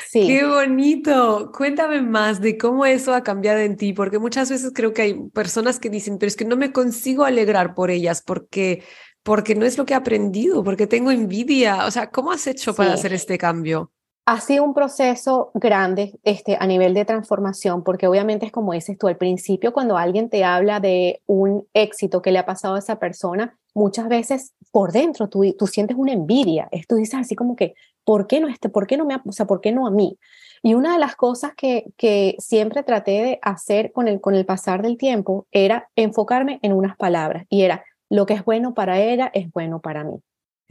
Sí. 0.08 0.26
Qué 0.26 0.44
bonito. 0.44 1.50
Cuéntame 1.56 2.02
más 2.02 2.40
de 2.40 2.58
cómo 2.58 2.84
eso 2.84 3.14
ha 3.14 3.22
cambiado 3.22 3.60
en 3.60 3.76
ti, 3.76 3.92
porque 3.92 4.18
muchas 4.18 4.50
veces 4.50 4.72
creo 4.74 4.92
que 4.92 5.02
hay 5.02 5.14
personas 5.30 5.78
que 5.78 5.90
dicen, 5.90 6.18
pero 6.18 6.28
es 6.28 6.36
que 6.36 6.44
no 6.44 6.56
me 6.56 6.72
consigo 6.72 7.24
alegrar 7.24 7.74
por 7.74 7.90
ellas 7.90 8.22
porque 8.24 8.82
porque 9.24 9.54
no 9.54 9.64
es 9.64 9.78
lo 9.78 9.86
que 9.86 9.94
he 9.94 9.96
aprendido, 9.96 10.62
porque 10.62 10.86
tengo 10.86 11.10
envidia. 11.10 11.86
O 11.86 11.90
sea, 11.90 12.10
¿cómo 12.10 12.30
has 12.30 12.46
hecho 12.46 12.74
para 12.74 12.92
hacer 12.92 13.12
este 13.14 13.38
cambio? 13.38 13.90
Ha 14.26 14.40
sido 14.40 14.64
un 14.64 14.74
proceso 14.74 15.50
grande 15.54 16.18
este, 16.22 16.56
a 16.60 16.66
nivel 16.66 16.94
de 16.94 17.04
transformación, 17.04 17.82
porque 17.82 18.06
obviamente 18.06 18.46
es 18.46 18.52
como 18.52 18.74
dices 18.74 18.96
tú 18.98 19.08
al 19.08 19.16
principio, 19.16 19.72
cuando 19.72 19.96
alguien 19.96 20.28
te 20.28 20.44
habla 20.44 20.78
de 20.78 21.22
un 21.26 21.66
éxito 21.72 22.22
que 22.22 22.32
le 22.32 22.38
ha 22.38 22.46
pasado 22.46 22.74
a 22.74 22.78
esa 22.78 22.98
persona, 22.98 23.58
muchas 23.74 24.08
veces 24.08 24.54
por 24.70 24.92
dentro 24.92 25.28
tú, 25.28 25.52
tú 25.58 25.66
sientes 25.66 25.96
una 25.96 26.12
envidia. 26.12 26.68
Tú 26.88 26.96
dices 26.96 27.14
así 27.14 27.34
como 27.34 27.56
que, 27.56 27.74
¿por 28.04 28.26
qué 28.26 28.40
no 28.40 28.48
este? 28.48 28.68
¿Por 28.68 28.86
qué 28.86 28.96
no 28.96 29.04
me, 29.04 29.16
o 29.24 29.32
sea, 29.32 29.46
por 29.46 29.60
qué 29.60 29.72
no 29.72 29.86
a 29.86 29.90
mí? 29.90 30.18
Y 30.62 30.74
una 30.74 30.94
de 30.94 30.98
las 30.98 31.14
cosas 31.16 31.52
que, 31.54 31.92
que 31.96 32.36
siempre 32.38 32.82
traté 32.82 33.22
de 33.22 33.38
hacer 33.42 33.92
con 33.92 34.08
el, 34.08 34.20
con 34.20 34.34
el 34.34 34.46
pasar 34.46 34.82
del 34.82 34.96
tiempo 34.96 35.46
era 35.52 35.90
enfocarme 35.94 36.58
en 36.62 36.72
unas 36.72 36.96
palabras 36.96 37.44
y 37.50 37.62
era, 37.62 37.84
lo 38.08 38.26
que 38.26 38.34
es 38.34 38.44
bueno 38.44 38.74
para 38.74 39.00
ella 39.00 39.30
es 39.34 39.50
bueno 39.52 39.80
para 39.80 40.04
mí. 40.04 40.16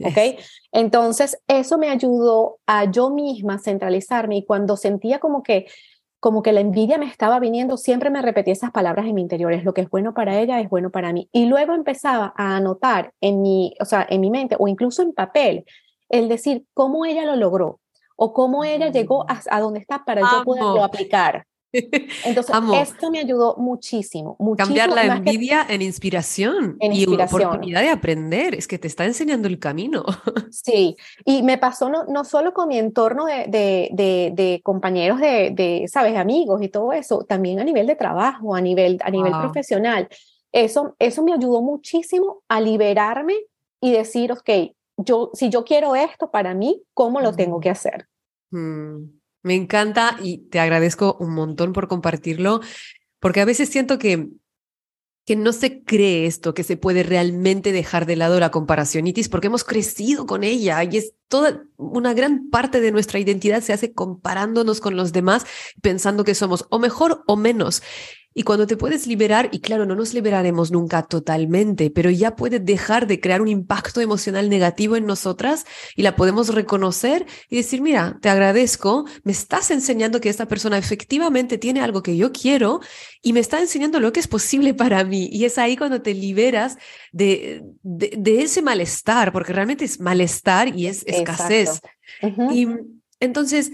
¿Ok? 0.02 0.40
Entonces, 0.72 1.38
eso 1.46 1.78
me 1.78 1.88
ayudó 1.88 2.58
a 2.66 2.90
yo 2.90 3.10
misma 3.10 3.60
centralizarme 3.60 4.38
y 4.38 4.44
cuando 4.44 4.76
sentía 4.76 5.20
como 5.20 5.44
que 5.44 5.66
como 6.24 6.42
que 6.42 6.54
la 6.54 6.60
envidia 6.60 6.96
me 6.96 7.04
estaba 7.04 7.38
viniendo, 7.38 7.76
siempre 7.76 8.08
me 8.08 8.22
repetía 8.22 8.54
esas 8.54 8.70
palabras 8.70 9.04
en 9.04 9.14
mi 9.14 9.20
interior, 9.20 9.52
es 9.52 9.62
lo 9.62 9.74
que 9.74 9.82
es 9.82 9.90
bueno 9.90 10.14
para 10.14 10.40
ella 10.40 10.58
es 10.58 10.70
bueno 10.70 10.88
para 10.88 11.12
mí. 11.12 11.28
Y 11.32 11.44
luego 11.44 11.74
empezaba 11.74 12.32
a 12.34 12.56
anotar 12.56 13.12
en 13.20 13.42
mi, 13.42 13.74
o 13.78 13.84
sea, 13.84 14.06
en 14.08 14.22
mi 14.22 14.30
mente 14.30 14.56
o 14.58 14.66
incluso 14.66 15.02
en 15.02 15.12
papel 15.12 15.66
el 16.08 16.30
decir 16.30 16.64
cómo 16.72 17.04
ella 17.04 17.26
lo 17.26 17.36
logró 17.36 17.78
o 18.16 18.32
cómo 18.32 18.64
ella 18.64 18.88
llegó 18.88 19.26
a, 19.28 19.38
a 19.50 19.60
donde 19.60 19.80
está 19.80 20.06
para 20.06 20.22
yo 20.22 20.44
poderlo 20.44 20.82
aplicar. 20.82 21.44
Entonces, 22.24 22.54
esto 22.80 23.10
me 23.10 23.18
ayudó 23.18 23.56
muchísimo, 23.56 24.36
muchísimo. 24.38 24.76
Cambiar 24.76 24.90
la 24.90 25.16
envidia 25.16 25.66
en 25.68 25.82
inspiración 25.82 26.76
en 26.80 26.92
y 26.92 27.06
una 27.06 27.24
oportunidad 27.24 27.80
de 27.82 27.90
aprender, 27.90 28.54
es 28.54 28.68
que 28.68 28.78
te 28.78 28.86
está 28.86 29.04
enseñando 29.04 29.48
el 29.48 29.58
camino. 29.58 30.04
Sí, 30.50 30.96
y 31.24 31.42
me 31.42 31.58
pasó 31.58 31.88
no, 31.88 32.04
no 32.04 32.24
solo 32.24 32.54
con 32.54 32.68
mi 32.68 32.78
entorno 32.78 33.26
de, 33.26 33.46
de, 33.48 34.30
de, 34.32 34.60
compañeros, 34.62 35.20
de, 35.20 35.50
de, 35.50 35.86
¿sabes?, 35.88 36.16
amigos 36.16 36.62
y 36.62 36.68
todo 36.68 36.92
eso, 36.92 37.24
también 37.24 37.58
a 37.58 37.64
nivel 37.64 37.86
de 37.86 37.96
trabajo, 37.96 38.54
a 38.54 38.60
nivel, 38.60 38.98
a 39.04 39.10
nivel 39.10 39.32
profesional. 39.32 40.08
Eso, 40.52 40.94
eso 41.00 41.24
me 41.24 41.32
ayudó 41.32 41.60
muchísimo 41.60 42.42
a 42.48 42.60
liberarme 42.60 43.34
y 43.80 43.92
decir, 43.92 44.30
ok, 44.30 44.48
yo, 44.96 45.30
si 45.34 45.50
yo 45.50 45.64
quiero 45.64 45.96
esto 45.96 46.30
para 46.30 46.54
mí, 46.54 46.82
¿cómo 46.94 47.20
lo 47.20 47.34
tengo 47.34 47.58
que 47.58 47.70
hacer? 47.70 48.06
Mm. 48.50 49.23
Me 49.44 49.54
encanta 49.54 50.16
y 50.20 50.38
te 50.48 50.58
agradezco 50.58 51.16
un 51.20 51.32
montón 51.34 51.72
por 51.72 51.86
compartirlo, 51.86 52.60
porque 53.20 53.40
a 53.40 53.44
veces 53.44 53.68
siento 53.68 53.98
que 53.98 54.30
que 55.24 55.36
no 55.36 55.52
se 55.52 55.82
cree 55.82 56.26
esto, 56.26 56.52
que 56.52 56.64
se 56.64 56.76
puede 56.76 57.02
realmente 57.02 57.72
dejar 57.72 58.04
de 58.04 58.16
lado 58.16 58.38
la 58.40 58.50
comparacionitis, 58.50 59.30
porque 59.30 59.46
hemos 59.46 59.64
crecido 59.64 60.26
con 60.26 60.44
ella 60.44 60.84
y 60.84 60.98
es 60.98 61.14
toda 61.28 61.64
una 61.76 62.12
gran 62.12 62.50
parte 62.50 62.80
de 62.80 62.92
nuestra 62.92 63.18
identidad 63.18 63.62
se 63.62 63.72
hace 63.72 63.94
comparándonos 63.94 64.80
con 64.80 64.96
los 64.96 65.12
demás, 65.12 65.46
pensando 65.80 66.24
que 66.24 66.34
somos 66.34 66.66
o 66.68 66.78
mejor 66.78 67.24
o 67.26 67.36
menos. 67.36 67.82
Y 68.34 68.42
cuando 68.42 68.66
te 68.66 68.76
puedes 68.76 69.06
liberar, 69.06 69.48
y 69.52 69.60
claro, 69.60 69.86
no 69.86 69.94
nos 69.94 70.12
liberaremos 70.12 70.72
nunca 70.72 71.02
totalmente, 71.04 71.90
pero 71.90 72.10
ya 72.10 72.34
puede 72.34 72.58
dejar 72.58 73.06
de 73.06 73.20
crear 73.20 73.40
un 73.40 73.48
impacto 73.48 74.00
emocional 74.00 74.50
negativo 74.50 74.96
en 74.96 75.06
nosotras 75.06 75.64
y 75.94 76.02
la 76.02 76.16
podemos 76.16 76.48
reconocer 76.48 77.26
y 77.48 77.56
decir, 77.56 77.80
mira, 77.80 78.18
te 78.20 78.28
agradezco, 78.28 79.04
me 79.22 79.30
estás 79.32 79.70
enseñando 79.70 80.20
que 80.20 80.28
esta 80.28 80.48
persona 80.48 80.78
efectivamente 80.78 81.58
tiene 81.58 81.80
algo 81.80 82.02
que 82.02 82.16
yo 82.16 82.32
quiero 82.32 82.80
y 83.22 83.32
me 83.32 83.40
está 83.40 83.60
enseñando 83.60 84.00
lo 84.00 84.12
que 84.12 84.20
es 84.20 84.28
posible 84.28 84.74
para 84.74 85.04
mí. 85.04 85.28
Y 85.30 85.44
es 85.44 85.56
ahí 85.56 85.76
cuando 85.76 86.02
te 86.02 86.12
liberas 86.12 86.76
de, 87.12 87.62
de, 87.82 88.42
ese 88.42 88.62
malestar, 88.62 89.32
porque 89.32 89.52
realmente 89.52 89.84
es 89.84 90.00
malestar 90.00 90.76
y 90.76 90.88
es 90.88 91.04
escasez. 91.06 91.80
Y 92.52 92.66
entonces, 93.20 93.70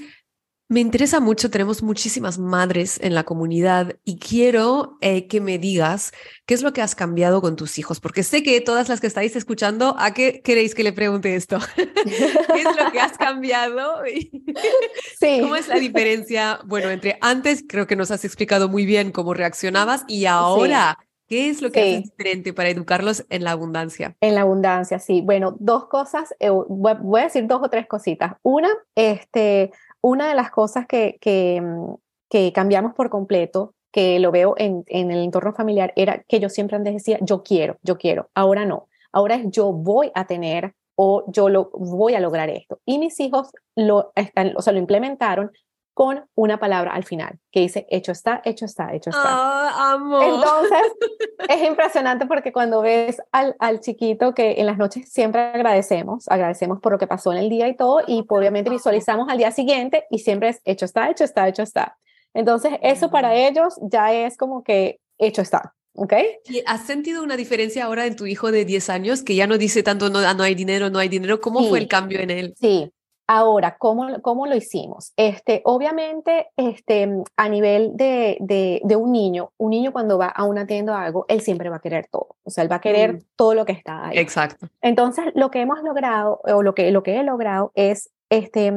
me 0.70 0.78
interesa 0.78 1.18
mucho, 1.18 1.50
tenemos 1.50 1.82
muchísimas 1.82 2.38
madres 2.38 3.00
en 3.02 3.12
la 3.12 3.24
comunidad 3.24 3.96
y 4.04 4.20
quiero 4.20 4.98
eh, 5.00 5.26
que 5.26 5.40
me 5.40 5.58
digas 5.58 6.12
qué 6.46 6.54
es 6.54 6.62
lo 6.62 6.72
que 6.72 6.80
has 6.80 6.94
cambiado 6.94 7.40
con 7.40 7.56
tus 7.56 7.76
hijos, 7.80 7.98
porque 7.98 8.22
sé 8.22 8.44
que 8.44 8.60
todas 8.60 8.88
las 8.88 9.00
que 9.00 9.08
estáis 9.08 9.34
escuchando, 9.34 9.96
¿a 9.98 10.14
qué 10.14 10.42
queréis 10.42 10.76
que 10.76 10.84
le 10.84 10.92
pregunte 10.92 11.34
esto? 11.34 11.58
¿Qué 11.74 12.60
es 12.60 12.76
lo 12.76 12.92
que 12.92 13.00
has 13.00 13.18
cambiado? 13.18 13.96
sí. 15.20 15.40
¿Cómo 15.40 15.56
es 15.56 15.66
la 15.66 15.74
diferencia? 15.74 16.60
Bueno, 16.64 16.88
entre 16.88 17.18
antes 17.20 17.64
creo 17.68 17.88
que 17.88 17.96
nos 17.96 18.12
has 18.12 18.24
explicado 18.24 18.68
muy 18.68 18.86
bien 18.86 19.10
cómo 19.10 19.34
reaccionabas 19.34 20.04
y 20.06 20.26
ahora... 20.26 20.98
¿Qué 21.26 21.48
es 21.48 21.62
lo 21.62 21.70
que 21.70 21.94
es 21.94 22.02
diferente 22.02 22.52
para 22.52 22.70
educarlos 22.70 23.24
en 23.30 23.44
la 23.44 23.52
abundancia? 23.52 24.16
En 24.20 24.34
la 24.34 24.40
abundancia, 24.40 24.98
sí. 24.98 25.20
Bueno, 25.20 25.54
dos 25.60 25.86
cosas, 25.86 26.34
eh, 26.40 26.50
voy 26.50 27.20
a 27.20 27.24
decir 27.24 27.46
dos 27.46 27.60
o 27.62 27.70
tres 27.70 27.86
cositas. 27.86 28.32
Una, 28.42 28.68
este, 28.96 29.70
una 30.02 30.28
de 30.28 30.34
las 30.34 30.50
cosas 30.50 30.86
que, 30.86 31.18
mm, 31.62 31.94
que, 32.28 32.52
cambiamos 32.52 32.94
por 32.94 33.10
completo, 33.10 33.74
que 33.92 34.18
lo 34.20 34.30
veo 34.30 34.54
en, 34.56 34.84
en, 34.86 35.10
el 35.10 35.22
entorno 35.24 35.52
familiar, 35.52 35.92
era 35.96 36.22
que 36.28 36.40
yo 36.40 36.48
siempre 36.48 36.76
antes 36.76 36.94
decía, 36.94 37.18
yo 37.20 37.42
quiero, 37.42 37.78
yo 37.82 37.98
quiero, 37.98 38.30
ahora 38.34 38.64
no, 38.64 38.88
ahora 39.12 39.34
es 39.34 39.50
yo 39.50 39.72
voy 39.72 40.12
a 40.14 40.26
tener 40.26 40.74
o 40.94 41.24
yo 41.32 41.48
lo 41.48 41.70
voy 41.72 42.14
a 42.14 42.20
lograr 42.20 42.50
esto. 42.50 42.78
Y 42.84 42.98
mis 42.98 43.18
hijos 43.20 43.50
lo, 43.74 44.12
están, 44.14 44.52
o 44.56 44.62
sea, 44.62 44.72
lo 44.74 44.78
implementaron 44.78 45.50
con 45.94 46.24
una 46.34 46.58
palabra 46.58 46.92
al 46.92 47.04
final, 47.04 47.38
que 47.50 47.60
dice, 47.60 47.86
hecho 47.90 48.12
está, 48.12 48.40
hecho 48.44 48.64
está, 48.64 48.94
hecho 48.94 49.10
está. 49.10 49.22
Ah, 49.22 49.98
Entonces, 50.22 50.92
es 51.48 51.62
impresionante 51.62 52.26
porque 52.26 52.52
cuando 52.52 52.80
ves 52.80 53.20
al, 53.32 53.56
al, 53.58 53.80
chiquito 53.80 54.34
que 54.34 54.54
en 54.58 54.66
las 54.66 54.78
noches 54.78 55.12
siempre 55.12 55.40
agradecemos, 55.40 56.28
agradecemos 56.28 56.80
por 56.80 56.92
lo 56.92 56.98
que 56.98 57.06
pasó 57.06 57.32
en 57.32 57.38
el 57.38 57.48
día 57.48 57.68
y 57.68 57.76
todo, 57.76 58.00
y 58.06 58.24
obviamente 58.28 58.70
visualizamos 58.70 59.28
al 59.28 59.38
día 59.38 59.50
siguiente 59.50 60.04
y 60.10 60.20
siempre 60.20 60.50
es, 60.50 60.60
hecho 60.64 60.84
está, 60.84 61.10
hecho 61.10 61.24
está, 61.24 61.48
hecho 61.48 61.62
está. 61.62 61.98
Entonces, 62.34 62.74
eso 62.82 63.10
para 63.10 63.34
ellos 63.34 63.74
ya 63.82 64.12
es 64.12 64.36
como 64.36 64.62
que 64.62 65.00
hecho 65.18 65.42
está. 65.42 65.74
¿Ok? 65.94 66.12
¿Y 66.44 66.62
has 66.66 66.86
sentido 66.86 67.22
una 67.22 67.36
diferencia 67.36 67.84
ahora 67.84 68.06
en 68.06 68.14
tu 68.14 68.26
hijo 68.26 68.52
de 68.52 68.64
10 68.64 68.90
años 68.90 69.22
que 69.22 69.34
ya 69.34 69.48
no 69.48 69.58
dice 69.58 69.82
tanto 69.82 70.08
no, 70.08 70.20
no 70.34 70.42
hay 70.44 70.54
dinero, 70.54 70.88
no 70.88 71.00
hay 71.00 71.08
dinero? 71.08 71.40
¿Cómo 71.40 71.68
fue 71.68 71.80
el 71.80 71.88
cambio 71.88 72.20
en 72.20 72.30
él? 72.30 72.54
Sí, 72.58 72.92
Ahora, 73.32 73.76
¿cómo, 73.78 74.20
¿cómo, 74.22 74.44
lo 74.48 74.56
hicimos? 74.56 75.12
Este, 75.16 75.62
obviamente, 75.64 76.48
este, 76.56 77.08
a 77.36 77.48
nivel 77.48 77.96
de, 77.96 78.38
de, 78.40 78.96
un 78.96 79.12
niño, 79.12 79.52
un 79.56 79.70
niño 79.70 79.92
cuando 79.92 80.18
va 80.18 80.26
a 80.26 80.44
una 80.46 80.66
tienda 80.66 80.94
o 80.94 80.96
algo, 80.96 81.26
él 81.28 81.40
siempre 81.40 81.70
va 81.70 81.76
a 81.76 81.80
querer 81.80 82.08
todo. 82.10 82.34
O 82.42 82.50
sea, 82.50 82.64
él 82.64 82.72
va 82.72 82.76
a 82.76 82.80
querer 82.80 83.12
mm. 83.12 83.18
todo 83.36 83.54
lo 83.54 83.64
que 83.64 83.70
está 83.70 84.08
ahí. 84.08 84.18
Exacto. 84.18 84.66
Entonces, 84.80 85.26
lo 85.36 85.52
que 85.52 85.60
hemos 85.60 85.80
logrado, 85.84 86.40
o 86.42 86.64
lo 86.64 86.74
que, 86.74 86.90
lo 86.90 87.04
que 87.04 87.20
he 87.20 87.22
logrado 87.22 87.70
es 87.76 88.10
este, 88.30 88.72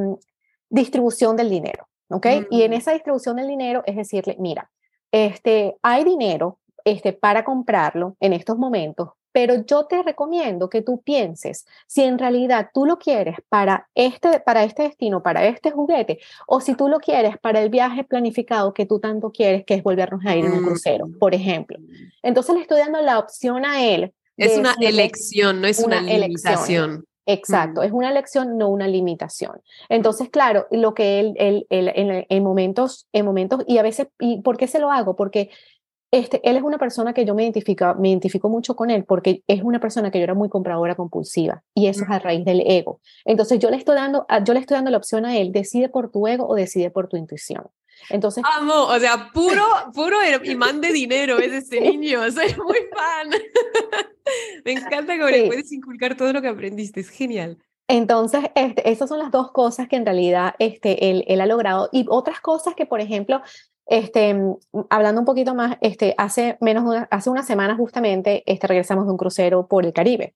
distribución 0.69 1.35
del 1.35 1.49
dinero. 1.49 1.87
¿Ok? 2.09 2.27
Y 2.51 2.61
en 2.61 2.71
mm. 2.71 2.75
esa 2.75 2.91
distribución 2.91 3.37
del 3.37 3.47
dinero 3.47 3.81
es 3.87 3.95
decirle, 3.95 4.35
mira, 4.37 4.69
este, 5.11 5.77
hay 5.81 6.03
dinero 6.03 6.59
este, 6.85 7.11
para 7.11 7.43
comprarlo 7.43 8.17
en 8.19 8.33
estos 8.33 8.59
momentos, 8.59 9.09
pero 9.33 9.65
yo 9.65 9.85
te 9.85 10.01
recomiendo 10.01 10.69
que 10.69 10.81
tú 10.81 11.01
pienses 11.01 11.65
si 11.87 12.03
en 12.03 12.17
realidad 12.17 12.69
tú 12.73 12.85
lo 12.85 12.99
quieres 12.99 13.35
para 13.49 13.89
este, 13.95 14.39
para 14.39 14.63
este 14.63 14.83
destino, 14.83 15.21
para 15.21 15.45
este 15.47 15.71
juguete, 15.71 16.19
o 16.47 16.61
si 16.61 16.75
tú 16.75 16.87
lo 16.87 16.99
quieres 16.99 17.37
para 17.39 17.61
el 17.61 17.69
viaje 17.69 18.05
planificado 18.05 18.73
que 18.73 18.85
tú 18.85 18.99
tanto 18.99 19.31
quieres, 19.31 19.65
que 19.65 19.73
es 19.73 19.83
volvernos 19.83 20.23
a 20.25 20.35
ir 20.35 20.45
en 20.45 20.53
un 20.53 20.61
mm. 20.61 20.65
crucero, 20.67 21.09
por 21.19 21.33
ejemplo. 21.33 21.77
Entonces 22.21 22.55
le 22.55 22.61
estoy 22.61 22.79
dando 22.79 23.01
la 23.01 23.19
opción 23.19 23.65
a 23.65 23.83
él. 23.83 24.13
Es 24.37 24.57
una 24.57 24.75
elección, 24.79 25.61
no 25.61 25.67
es 25.67 25.79
una, 25.79 26.01
limitación. 26.01 27.05
Exacto, 27.25 27.81
mm. 27.81 27.85
es 27.85 27.91
una 27.91 28.11
elección, 28.11 28.57
no 28.59 28.69
una 28.69 28.87
limitación. 28.87 29.61
Entonces, 29.89 30.29
claro, 30.29 30.67
lo 30.69 30.93
que 30.93 31.19
él, 31.19 31.33
él, 31.37 31.65
él 31.71 31.91
en, 31.95 32.25
en, 32.29 32.43
momentos, 32.43 33.07
en 33.13 33.25
momentos, 33.25 33.63
y 33.65 33.79
a 33.79 33.81
veces, 33.81 34.07
¿y 34.19 34.41
por 34.41 34.57
qué 34.57 34.67
se 34.67 34.79
lo 34.79 34.91
hago? 34.91 35.15
Porque 35.15 35.49
este, 36.13 36.47
él 36.47 36.57
es 36.57 36.61
una 36.61 36.77
persona 36.77 37.11
que 37.11 37.25
yo 37.25 37.33
me 37.33 37.41
identifico, 37.41 37.95
me 37.95 38.09
identifico 38.09 38.47
mucho 38.47 38.75
con 38.75 38.91
él 38.91 39.03
porque 39.03 39.41
es 39.47 39.63
una 39.63 39.79
persona 39.79 40.11
que 40.11 40.19
yo 40.19 40.25
era 40.25 40.35
muy 40.35 40.47
compradora 40.47 40.93
compulsiva 40.93 41.63
y 41.73 41.87
eso 41.87 42.03
es 42.03 42.09
a 42.11 42.19
raíz 42.19 42.45
del 42.45 42.61
ego. 42.67 43.01
Entonces 43.25 43.57
yo 43.57 43.71
le 43.71 43.77
estoy 43.77 43.95
dando, 43.95 44.27
yo 44.45 44.53
le 44.53 44.59
estoy 44.59 44.75
dando 44.75 44.91
la 44.91 44.97
opción 44.97 45.25
a 45.25 45.35
él, 45.35 45.51
decide 45.51 45.89
por 45.89 46.11
tu 46.11 46.27
ego 46.27 46.47
o 46.47 46.53
decide 46.53 46.91
por 46.91 47.09
tu 47.09 47.17
intuición. 47.17 47.63
Entonces, 48.11 48.43
amo, 48.59 48.83
o 48.83 48.99
sea, 48.99 49.31
puro, 49.33 49.63
puro 49.95 50.17
imán 50.43 50.81
de 50.81 50.91
dinero 50.91 51.39
es 51.39 51.51
este 51.51 51.81
niño, 51.81 52.19
soy 52.31 52.53
muy 52.63 52.77
fan. 52.93 53.29
me 54.65 54.71
encanta 54.73 55.17
cómo 55.17 55.29
le 55.29 55.47
puedes 55.47 55.71
inculcar 55.71 56.15
todo 56.15 56.31
lo 56.31 56.43
que 56.43 56.47
aprendiste, 56.47 56.99
es 56.99 57.09
genial. 57.09 57.57
Entonces, 57.87 58.43
este, 58.53 58.87
esas 58.89 59.09
son 59.09 59.17
las 59.17 59.31
dos 59.31 59.51
cosas 59.51 59.87
que 59.87 59.95
en 59.95 60.05
realidad 60.05 60.53
este, 60.59 61.09
él, 61.09 61.25
él, 61.27 61.41
ha 61.41 61.45
logrado. 61.47 61.89
Y 61.91 62.05
otras 62.07 62.39
cosas 62.39 62.75
que, 62.75 62.85
por 62.85 63.01
ejemplo, 63.01 63.41
este, 63.85 64.35
hablando 64.89 65.21
un 65.21 65.25
poquito 65.25 65.55
más, 65.55 65.77
este, 65.81 66.15
hace 66.17 66.57
menos 66.61 66.83
una, 66.83 67.07
hace 67.11 67.29
una 67.29 67.43
semana 67.43 67.75
justamente 67.75 68.43
este, 68.45 68.67
regresamos 68.67 69.05
de 69.05 69.11
un 69.11 69.17
crucero 69.17 69.67
por 69.67 69.85
el 69.85 69.93
Caribe 69.93 70.35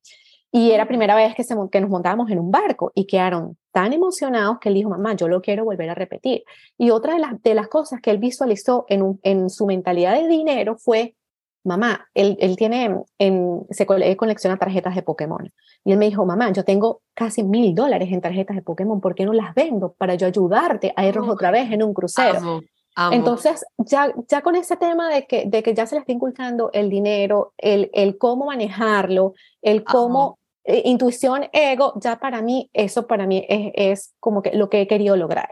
y 0.51 0.71
era 0.71 0.87
primera 0.87 1.15
vez 1.15 1.35
que, 1.35 1.43
se, 1.43 1.55
que 1.71 1.81
nos 1.81 1.89
montábamos 1.89 2.29
en 2.31 2.39
un 2.39 2.51
barco 2.51 2.91
y 2.95 3.05
quedaron 3.05 3.57
tan 3.71 3.93
emocionados 3.93 4.59
que 4.59 4.69
él 4.69 4.75
dijo, 4.75 4.89
mamá, 4.89 5.13
yo 5.15 5.27
lo 5.27 5.41
quiero 5.41 5.65
volver 5.65 5.89
a 5.89 5.95
repetir. 5.95 6.43
Y 6.77 6.89
otra 6.89 7.13
de 7.13 7.19
las, 7.19 7.41
de 7.41 7.53
las 7.53 7.67
cosas 7.67 8.01
que 8.01 8.11
él 8.11 8.17
visualizó 8.17 8.85
en, 8.87 9.01
un, 9.01 9.19
en 9.23 9.49
su 9.49 9.65
mentalidad 9.65 10.19
de 10.19 10.27
dinero 10.27 10.77
fue, 10.77 11.15
mamá, 11.63 12.07
él, 12.13 12.37
él 12.39 12.55
tiene, 12.55 13.03
en, 13.19 13.65
se 13.69 13.85
colecciona 13.85 14.57
tarjetas 14.57 14.95
de 14.95 15.03
Pokémon. 15.03 15.51
Y 15.83 15.91
él 15.91 15.97
me 15.97 16.05
dijo, 16.05 16.25
mamá, 16.25 16.51
yo 16.53 16.63
tengo 16.63 17.01
casi 17.13 17.43
mil 17.43 17.75
dólares 17.75 18.09
en 18.11 18.21
tarjetas 18.21 18.55
de 18.55 18.61
Pokémon, 18.61 19.01
¿por 19.01 19.15
qué 19.15 19.25
no 19.25 19.33
las 19.33 19.53
vendo 19.53 19.93
para 19.97 20.15
yo 20.15 20.27
ayudarte 20.27 20.93
a 20.95 21.05
irnos 21.05 21.27
otra 21.27 21.51
vez 21.51 21.71
en 21.71 21.83
un 21.83 21.93
crucero? 21.93 22.61
Entonces, 23.11 23.63
ya, 23.77 24.11
ya 24.27 24.41
con 24.41 24.55
ese 24.55 24.75
tema 24.75 25.09
de 25.09 25.27
que, 25.27 25.45
de 25.45 25.61
que 25.61 25.75
ya 25.75 25.85
se 25.85 25.95
le 25.95 25.99
está 25.99 26.11
inculcando 26.11 26.71
el 26.73 26.89
dinero, 26.89 27.53
el, 27.57 27.91
el 27.93 28.17
cómo 28.17 28.45
manejarlo, 28.47 29.35
el 29.61 29.83
cómo, 29.83 30.39
eh, 30.63 30.81
intuición, 30.85 31.47
ego, 31.53 31.93
ya 32.01 32.19
para 32.19 32.41
mí, 32.41 32.69
eso 32.73 33.05
para 33.05 33.27
mí 33.27 33.45
es, 33.47 33.71
es 33.75 34.15
como 34.19 34.41
que 34.41 34.51
lo 34.53 34.69
que 34.69 34.81
he 34.81 34.87
querido 34.87 35.15
lograr. 35.15 35.49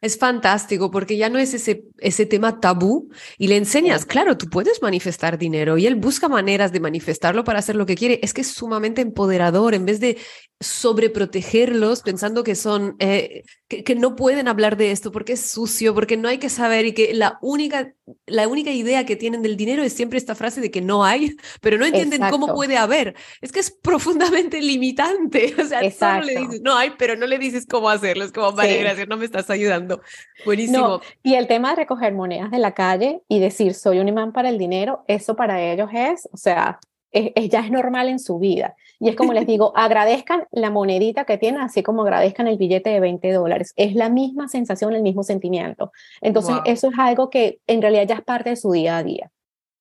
Es 0.00 0.16
fantástico 0.16 0.90
porque 0.90 1.18
ya 1.18 1.28
no 1.28 1.38
es 1.38 1.52
ese, 1.52 1.84
ese 1.98 2.24
tema 2.24 2.58
tabú 2.58 3.10
y 3.36 3.48
le 3.48 3.58
enseñas, 3.58 4.06
claro, 4.06 4.38
tú 4.38 4.48
puedes 4.48 4.80
manifestar 4.80 5.36
dinero 5.36 5.76
y 5.76 5.86
él 5.86 5.96
busca 5.96 6.26
maneras 6.26 6.72
de 6.72 6.80
manifestarlo 6.80 7.44
para 7.44 7.58
hacer 7.58 7.76
lo 7.76 7.84
que 7.84 7.96
quiere. 7.96 8.18
Es 8.22 8.32
que 8.32 8.40
es 8.40 8.48
sumamente 8.48 9.02
empoderador 9.02 9.74
en 9.74 9.84
vez 9.84 10.00
de 10.00 10.16
sobreprotegerlos 10.60 12.02
pensando 12.02 12.44
que 12.44 12.54
son, 12.54 12.94
eh, 12.98 13.44
que, 13.66 13.94
no 13.94 14.14
pueden 14.14 14.46
hablar 14.46 14.76
de 14.76 14.90
esto 14.90 15.10
porque 15.10 15.32
es 15.32 15.50
sucio, 15.50 15.94
porque 15.94 16.18
no 16.18 16.28
hay 16.28 16.36
que 16.36 16.50
saber 16.50 16.84
y 16.84 16.92
que 16.92 17.14
la 17.14 17.38
única, 17.40 17.94
la 18.26 18.46
única 18.46 18.70
idea 18.70 19.06
que 19.06 19.16
tienen 19.16 19.40
del 19.40 19.56
dinero 19.56 19.82
es 19.82 19.94
siempre 19.94 20.18
esta 20.18 20.34
frase 20.34 20.60
de 20.60 20.70
que 20.70 20.82
no 20.82 21.02
hay, 21.02 21.34
pero 21.62 21.78
no 21.78 21.86
entienden 21.86 22.20
cómo 22.28 22.54
puede 22.54 22.76
haber. 22.76 23.14
Es 23.40 23.52
que 23.52 23.60
es 23.60 23.70
profundamente 23.70 24.60
limitante. 24.60 25.54
O 25.60 25.64
sea, 25.64 25.90
solo 25.90 26.24
le 26.24 26.36
dices, 26.36 26.62
no 26.62 26.76
hay, 26.76 26.92
pero 26.98 27.16
no 27.16 27.26
le 27.26 27.38
dices 27.38 27.66
cómo 27.66 27.88
hacerlo. 27.88 28.24
Es 28.24 28.32
como, 28.32 28.52
vale, 28.52 28.78
gracias, 28.78 29.06
no 29.08 29.16
me 29.16 29.24
estás 29.24 29.48
ayudando. 29.50 30.00
Buenísimo. 30.44 31.00
Y 31.22 31.34
el 31.34 31.46
tema 31.46 31.70
de 31.70 31.76
recoger 31.76 32.12
monedas 32.12 32.50
de 32.50 32.58
la 32.58 32.72
calle 32.74 33.22
y 33.28 33.38
decir, 33.38 33.74
soy 33.74 33.98
un 34.00 34.08
imán 34.08 34.32
para 34.32 34.48
el 34.48 34.58
dinero, 34.58 35.04
eso 35.06 35.36
para 35.36 35.62
ellos 35.62 35.90
es, 35.92 36.28
o 36.32 36.36
sea, 36.36 36.80
ya 37.12 37.60
es 37.60 37.70
normal 37.70 38.08
en 38.08 38.18
su 38.18 38.38
vida. 38.38 38.76
Y 38.98 39.08
es 39.08 39.16
como 39.16 39.32
les 39.32 39.46
digo, 39.46 39.72
agradezcan 39.76 40.46
la 40.50 40.70
monedita 40.70 41.24
que 41.24 41.38
tienen, 41.38 41.62
así 41.62 41.82
como 41.82 42.02
agradezcan 42.02 42.46
el 42.48 42.58
billete 42.58 42.90
de 42.90 43.00
20 43.00 43.32
dólares. 43.32 43.72
Es 43.76 43.94
la 43.94 44.08
misma 44.08 44.48
sensación, 44.48 44.94
el 44.94 45.02
mismo 45.02 45.22
sentimiento. 45.22 45.92
Entonces, 46.20 46.56
eso 46.64 46.88
es 46.88 46.98
algo 46.98 47.30
que 47.30 47.60
en 47.66 47.82
realidad 47.82 48.06
ya 48.06 48.14
es 48.16 48.22
parte 48.22 48.50
de 48.50 48.56
su 48.56 48.72
día 48.72 48.98
a 48.98 49.02
día. 49.02 49.30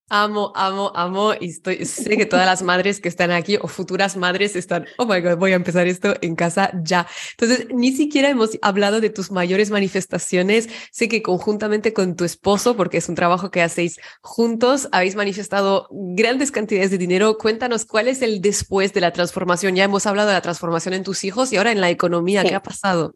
Amo, 0.10 0.52
amo, 0.56 0.92
amo. 0.96 1.34
Y 1.40 1.50
estoy, 1.50 1.86
sé 1.86 2.18
que 2.18 2.26
todas 2.26 2.46
las 2.46 2.64
madres 2.64 3.00
que 3.00 3.08
están 3.08 3.32
aquí 3.32 3.58
o 3.62 3.68
futuras 3.68 4.18
madres 4.18 4.56
están, 4.56 4.88
oh 4.98 5.06
my 5.06 5.22
God, 5.22 5.38
voy 5.38 5.52
a 5.52 5.56
empezar 5.56 5.88
esto 5.88 6.16
en 6.22 6.36
casa 6.36 6.72
ya. 6.84 7.08
Entonces, 7.32 7.68
ni 7.74 7.92
siquiera 7.92 8.30
hemos 8.30 8.58
hablado 8.62 9.02
de 9.02 9.10
tus 9.10 9.32
mayores 9.32 9.70
manifestaciones. 9.70 10.70
Sé 10.92 11.08
que 11.08 11.22
conjuntamente 11.22 11.94
con 11.94 12.16
tu 12.16 12.26
esposo, 12.26 12.76
porque 12.76 12.98
es 12.98 13.08
un 13.08 13.16
trabajo 13.16 13.52
que 13.52 13.62
hacéis 13.62 14.00
juntos, 14.22 14.90
habéis 14.92 15.16
manifestado 15.16 15.88
grandes 15.92 16.52
cantidades 16.52 16.92
de 16.92 16.98
dinero. 16.98 17.38
Cuéntanos 17.38 17.86
cuál 17.86 18.08
es 18.08 18.22
el 18.22 18.42
después 18.42 18.94
de 18.94 19.02
la 19.02 19.12
transformación. 19.12 19.76
Ya 19.76 19.84
hemos 19.84 20.06
hablado 20.08 20.30
de 20.30 20.34
la 20.34 20.42
transformación 20.42 20.96
en 20.96 21.04
tus 21.04 21.24
hijos 21.24 21.54
y 21.54 21.58
ahora 21.58 21.72
en 21.72 21.82
la 21.82 21.90
economía. 21.90 22.44
¿Qué 22.44 22.56
ha 22.56 22.64
pasado? 22.64 23.14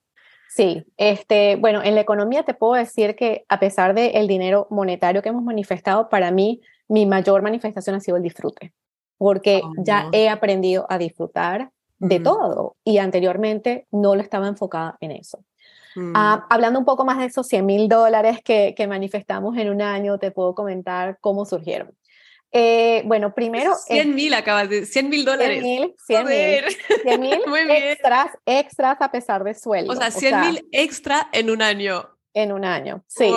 Sí, 0.56 0.86
este, 0.98 1.56
bueno, 1.56 1.82
en 1.84 1.96
la 1.96 2.02
economía 2.02 2.44
te 2.44 2.54
puedo 2.54 2.74
decir 2.74 3.16
que 3.16 3.44
a 3.50 3.60
pesar 3.60 3.96
del 3.96 4.28
dinero 4.28 4.68
monetario 4.70 5.24
que 5.24 5.30
hemos 5.30 5.44
manifestado, 5.44 6.10
para 6.10 6.30
mí 6.30 6.62
mi 6.94 7.08
mayor 7.08 7.42
manifestación 7.42 7.96
ha 7.96 8.00
sido 8.00 8.18
el 8.18 8.24
disfrute, 8.24 8.72
porque 9.18 9.62
oh, 9.64 9.74
ya 9.78 10.10
he 10.12 10.30
aprendido 10.30 10.86
a 10.90 11.00
disfrutar 11.00 11.72
de 11.98 12.20
todo 12.20 12.76
y 12.84 13.00
anteriormente 13.00 13.88
no 13.90 14.16
lo 14.16 14.22
estaba 14.22 14.48
enfocada 14.48 14.98
en 15.00 15.12
eso. 15.12 15.44
Ah, 16.14 16.42
mm. 16.42 16.54
hablando 16.54 16.80
un 16.80 16.86
poco 16.86 17.04
más 17.04 17.18
de 17.18 17.26
esos 17.26 17.48
100 17.48 17.66
mil 17.66 17.88
dólares 17.88 18.42
que, 18.44 18.76
que, 18.78 18.86
manifestamos 18.88 19.58
en 19.58 19.70
un 19.70 19.82
año, 19.82 20.20
te 20.20 20.30
puedo 20.30 20.54
comentar 20.54 21.18
cómo 21.20 21.46
surgieron. 21.46 21.96
Eh, 22.52 23.02
bueno, 23.06 23.34
primero... 23.34 23.74
100 23.76 24.14
mil 24.14 24.34
acabas 24.36 24.70
de... 24.70 24.86
100 24.86 25.10
mil 25.10 25.26
dólares. 25.26 25.64
100 25.64 25.72
mil, 25.72 25.96
100 26.06 27.20
mil 27.20 27.34
extras, 27.72 28.28
extras 28.46 28.98
a 29.02 29.12
pesar 29.12 29.44
de 29.44 29.56
sueldo. 29.56 29.94
O 29.94 29.96
sea, 29.96 30.12
100 30.12 30.42
mil 30.42 30.68
extra 30.72 31.30
en 31.32 31.50
un 31.50 31.64
año. 31.64 32.08
En 32.36 32.52
un 32.52 32.66
año, 32.66 33.04
sí. 33.08 33.32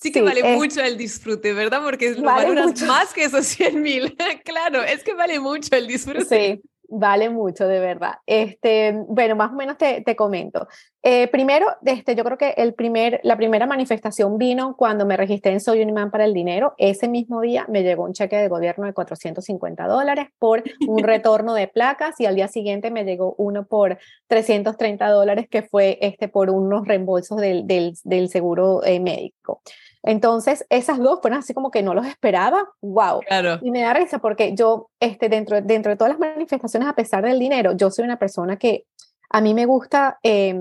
Sí 0.00 0.10
que 0.12 0.22
vale 0.22 0.56
mucho 0.56 0.80
el 0.80 0.96
disfrute, 0.96 1.52
¿verdad? 1.52 1.82
Porque 1.82 2.14
lo 2.14 2.22
vale 2.22 2.48
valoras 2.48 2.80
más 2.82 3.12
que 3.12 3.24
esos 3.24 3.44
100 3.46 3.82
mil. 3.82 4.16
claro, 4.44 4.82
es 4.82 5.04
que 5.04 5.12
vale 5.12 5.38
mucho 5.40 5.68
el 5.76 5.86
disfrute. 5.86 6.24
Sí, 6.24 6.62
vale 6.88 7.28
mucho, 7.28 7.68
de 7.68 7.80
verdad. 7.80 8.14
Este, 8.24 8.94
bueno, 9.08 9.36
más 9.36 9.52
o 9.52 9.56
menos 9.56 9.76
te, 9.76 10.00
te 10.00 10.16
comento. 10.16 10.66
Eh, 11.02 11.28
primero, 11.28 11.66
este, 11.84 12.14
yo 12.14 12.24
creo 12.24 12.36
que 12.36 12.50
el 12.58 12.74
primer, 12.74 13.20
la 13.22 13.36
primera 13.36 13.66
manifestación 13.66 14.36
vino 14.36 14.76
cuando 14.76 15.06
me 15.06 15.16
registré 15.16 15.52
en 15.52 15.60
Soy 15.60 15.82
un 15.82 15.88
imán 15.88 16.10
para 16.10 16.26
el 16.26 16.34
dinero. 16.34 16.74
Ese 16.76 17.08
mismo 17.08 17.40
día 17.40 17.64
me 17.68 17.82
llegó 17.82 18.04
un 18.04 18.12
cheque 18.12 18.36
de 18.36 18.48
gobierno 18.48 18.84
de 18.84 18.92
450 18.92 19.86
dólares 19.86 20.28
por 20.38 20.62
un 20.86 21.02
retorno 21.02 21.54
de 21.54 21.68
placas 21.68 22.20
y 22.20 22.26
al 22.26 22.34
día 22.34 22.48
siguiente 22.48 22.90
me 22.90 23.04
llegó 23.04 23.34
uno 23.38 23.64
por 23.64 23.98
330 24.26 25.08
dólares 25.08 25.46
que 25.50 25.62
fue 25.62 25.98
este, 26.02 26.28
por 26.28 26.50
unos 26.50 26.86
reembolsos 26.86 27.38
del, 27.38 27.66
del, 27.66 27.94
del 28.04 28.28
seguro 28.28 28.84
eh, 28.84 29.00
médico. 29.00 29.62
Entonces, 30.02 30.66
esas 30.70 30.98
dos 30.98 31.20
fueron 31.20 31.40
así 31.40 31.52
como 31.52 31.70
que 31.70 31.82
no 31.82 31.94
los 31.94 32.06
esperaba, 32.06 32.68
wow. 32.80 33.20
Claro. 33.20 33.58
Y 33.62 33.70
me 33.70 33.82
da 33.82 33.92
risa 33.92 34.18
porque 34.18 34.54
yo, 34.54 34.90
este, 34.98 35.28
dentro, 35.28 35.60
dentro 35.60 35.90
de 35.90 35.96
todas 35.96 36.12
las 36.12 36.20
manifestaciones, 36.20 36.88
a 36.88 36.94
pesar 36.94 37.24
del 37.24 37.38
dinero, 37.38 37.72
yo 37.72 37.90
soy 37.90 38.04
una 38.04 38.18
persona 38.18 38.56
que 38.56 38.86
a 39.30 39.40
mí 39.40 39.54
me 39.54 39.64
gusta, 39.64 40.18
eh, 40.22 40.54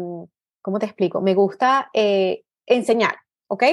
¿cómo 0.62 0.80
te 0.80 0.86
explico? 0.86 1.22
Me 1.22 1.34
gusta 1.34 1.90
eh, 1.94 2.44
enseñar, 2.66 3.16
¿ok? 3.48 3.64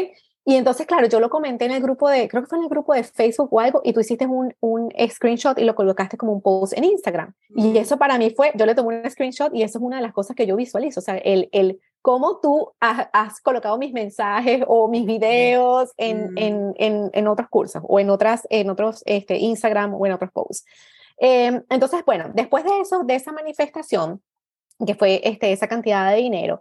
Y 0.49 0.55
entonces, 0.55 0.87
claro, 0.87 1.09
yo 1.09 1.19
lo 1.19 1.29
comenté 1.29 1.65
en 1.65 1.73
el 1.73 1.83
grupo 1.83 2.09
de, 2.09 2.29
creo 2.29 2.43
que 2.43 2.49
fue 2.49 2.59
en 2.59 2.65
el 2.65 2.71
grupo 2.71 2.95
de 2.95 3.03
Facebook 3.03 3.49
o 3.51 3.59
algo, 3.59 3.81
y 3.83 3.93
tú 3.93 3.99
hiciste 3.99 4.27
un, 4.27 4.55
un 4.61 4.93
screenshot 5.11 5.59
y 5.59 5.65
lo 5.65 5.75
colocaste 5.75 6.17
como 6.17 6.33
un 6.33 6.41
post 6.41 6.73
en 6.77 6.85
Instagram. 6.85 7.35
Y 7.57 7.77
eso 7.77 7.97
para 7.97 8.17
mí 8.17 8.31
fue, 8.31 8.53
yo 8.55 8.65
le 8.65 8.77
tomé 8.77 9.03
un 9.03 9.11
screenshot 9.11 9.53
y 9.53 9.65
eso 9.65 9.79
es 9.79 9.85
una 9.85 9.97
de 9.97 10.03
las 10.03 10.13
cosas 10.13 10.37
que 10.37 10.47
yo 10.47 10.55
visualizo, 10.55 11.01
o 11.01 11.03
sea, 11.03 11.17
el, 11.17 11.49
el 11.51 11.81
cómo 12.01 12.39
tú 12.41 12.73
has, 12.79 13.41
colocado 13.41 13.77
mis 13.77 13.93
mensajes 13.93 14.63
o 14.69 14.87
mis 14.87 15.05
videos 15.05 15.93
en, 15.97 16.35
mm. 16.35 16.39
en, 16.39 16.75
en, 16.77 17.11
en, 17.13 17.27
otros 17.27 17.49
cursos 17.49 17.83
o 17.85 17.99
en, 17.99 18.11
otras, 18.11 18.47
en 18.49 18.71
otros 18.71 19.03
este, 19.05 19.39
Instagram 19.39 19.95
o 19.95 20.07
en 20.07 20.13
otros 20.13 20.31
posts. 20.31 20.65
Em, 21.19 21.65
entonces, 21.71 22.05
bueno, 22.07 22.31
después 22.33 22.63
de 22.63 22.81
eso, 22.81 23.03
de 23.03 23.17
esa 23.17 23.33
manifestación, 23.33 24.23
que 24.85 24.95
fue 24.95 25.21
este, 25.25 25.53
esa 25.53 25.69
cantidad 25.69 26.11
de 26.11 26.17
dinero, 26.17 26.61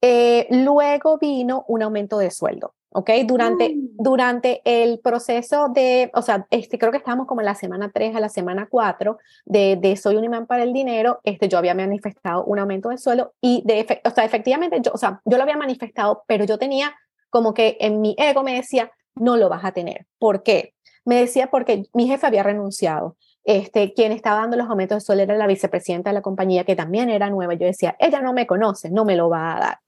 eh, 0.00 0.46
luego 0.50 1.18
vino 1.18 1.64
un 1.68 1.82
aumento 1.82 2.18
de 2.18 2.30
sueldo. 2.30 2.74
¿ok? 2.96 3.10
Durante, 3.26 3.74
mm. 3.74 3.88
durante 3.98 4.62
el 4.64 5.00
proceso 5.00 5.68
de, 5.68 6.10
o 6.14 6.22
sea, 6.22 6.46
este, 6.48 6.78
creo 6.78 6.90
que 6.90 6.96
estábamos 6.96 7.26
como 7.26 7.42
en 7.42 7.44
la 7.44 7.54
semana 7.54 7.90
3 7.92 8.16
a 8.16 8.20
la 8.20 8.30
semana 8.30 8.68
4 8.70 9.18
de, 9.44 9.76
de 9.76 9.96
Soy 9.96 10.16
un 10.16 10.24
imán 10.24 10.46
para 10.46 10.62
el 10.62 10.72
dinero, 10.72 11.20
este, 11.22 11.46
yo 11.48 11.58
había 11.58 11.74
manifestado 11.74 12.44
un 12.44 12.58
aumento 12.58 12.88
de 12.88 12.96
sueldo 12.96 13.34
y, 13.42 13.62
de, 13.66 14.00
o 14.02 14.10
sea, 14.10 14.24
efectivamente, 14.24 14.80
yo, 14.80 14.92
o 14.94 14.96
sea, 14.96 15.20
yo 15.26 15.36
lo 15.36 15.42
había 15.42 15.58
manifestado, 15.58 16.24
pero 16.26 16.46
yo 16.46 16.58
tenía 16.58 16.94
como 17.28 17.52
que 17.52 17.76
en 17.80 18.00
mi 18.00 18.16
ego 18.18 18.42
me 18.42 18.54
decía, 18.54 18.90
no 19.14 19.36
lo 19.36 19.50
vas 19.50 19.66
a 19.66 19.72
tener. 19.72 20.06
¿Por 20.18 20.42
qué? 20.42 20.72
Me 21.04 21.16
decía 21.16 21.50
porque 21.50 21.84
mi 21.92 22.06
jefe 22.06 22.26
había 22.26 22.42
renunciado. 22.42 23.18
Este, 23.46 23.94
quien 23.94 24.10
estaba 24.10 24.40
dando 24.40 24.56
los 24.56 24.68
aumentos 24.68 24.96
de 24.96 25.00
sueldo 25.00 25.22
era 25.22 25.36
la 25.36 25.46
vicepresidenta 25.46 26.10
de 26.10 26.14
la 26.14 26.22
compañía, 26.22 26.64
que 26.64 26.74
también 26.74 27.10
era 27.10 27.30
nueva. 27.30 27.54
Yo 27.54 27.64
decía, 27.66 27.96
ella 28.00 28.20
no 28.20 28.32
me 28.32 28.46
conoce, 28.46 28.90
no 28.90 29.04
me 29.04 29.14
lo 29.14 29.28
va 29.28 29.56
a 29.56 29.60
dar. 29.60 29.78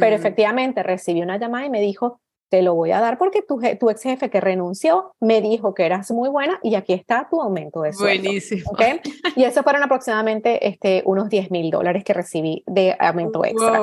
Pero 0.00 0.16
mm. 0.16 0.18
efectivamente 0.18 0.82
recibí 0.82 1.20
una 1.20 1.36
llamada 1.36 1.66
y 1.66 1.70
me 1.70 1.82
dijo, 1.82 2.20
te 2.48 2.62
lo 2.62 2.74
voy 2.74 2.90
a 2.90 3.00
dar 3.00 3.16
porque 3.16 3.42
tu, 3.42 3.60
tu 3.80 3.90
ex 3.90 4.02
jefe 4.02 4.28
que 4.28 4.40
renunció 4.40 5.14
me 5.20 5.40
dijo 5.40 5.74
que 5.74 5.86
eras 5.86 6.10
muy 6.10 6.28
buena 6.28 6.58
y 6.62 6.74
aquí 6.74 6.92
está 6.92 7.26
tu 7.30 7.40
aumento 7.40 7.82
de 7.82 7.92
sueldo. 7.92 8.24
Buenísimo. 8.24 8.70
¿okay? 8.70 9.00
Y 9.36 9.44
eso 9.44 9.62
fueron 9.62 9.82
aproximadamente 9.82 10.68
este, 10.68 11.02
unos 11.06 11.28
10 11.30 11.50
mil 11.50 11.70
dólares 11.70 12.04
que 12.04 12.12
recibí 12.12 12.62
de 12.66 12.94
aumento 12.98 13.44
extra. 13.44 13.80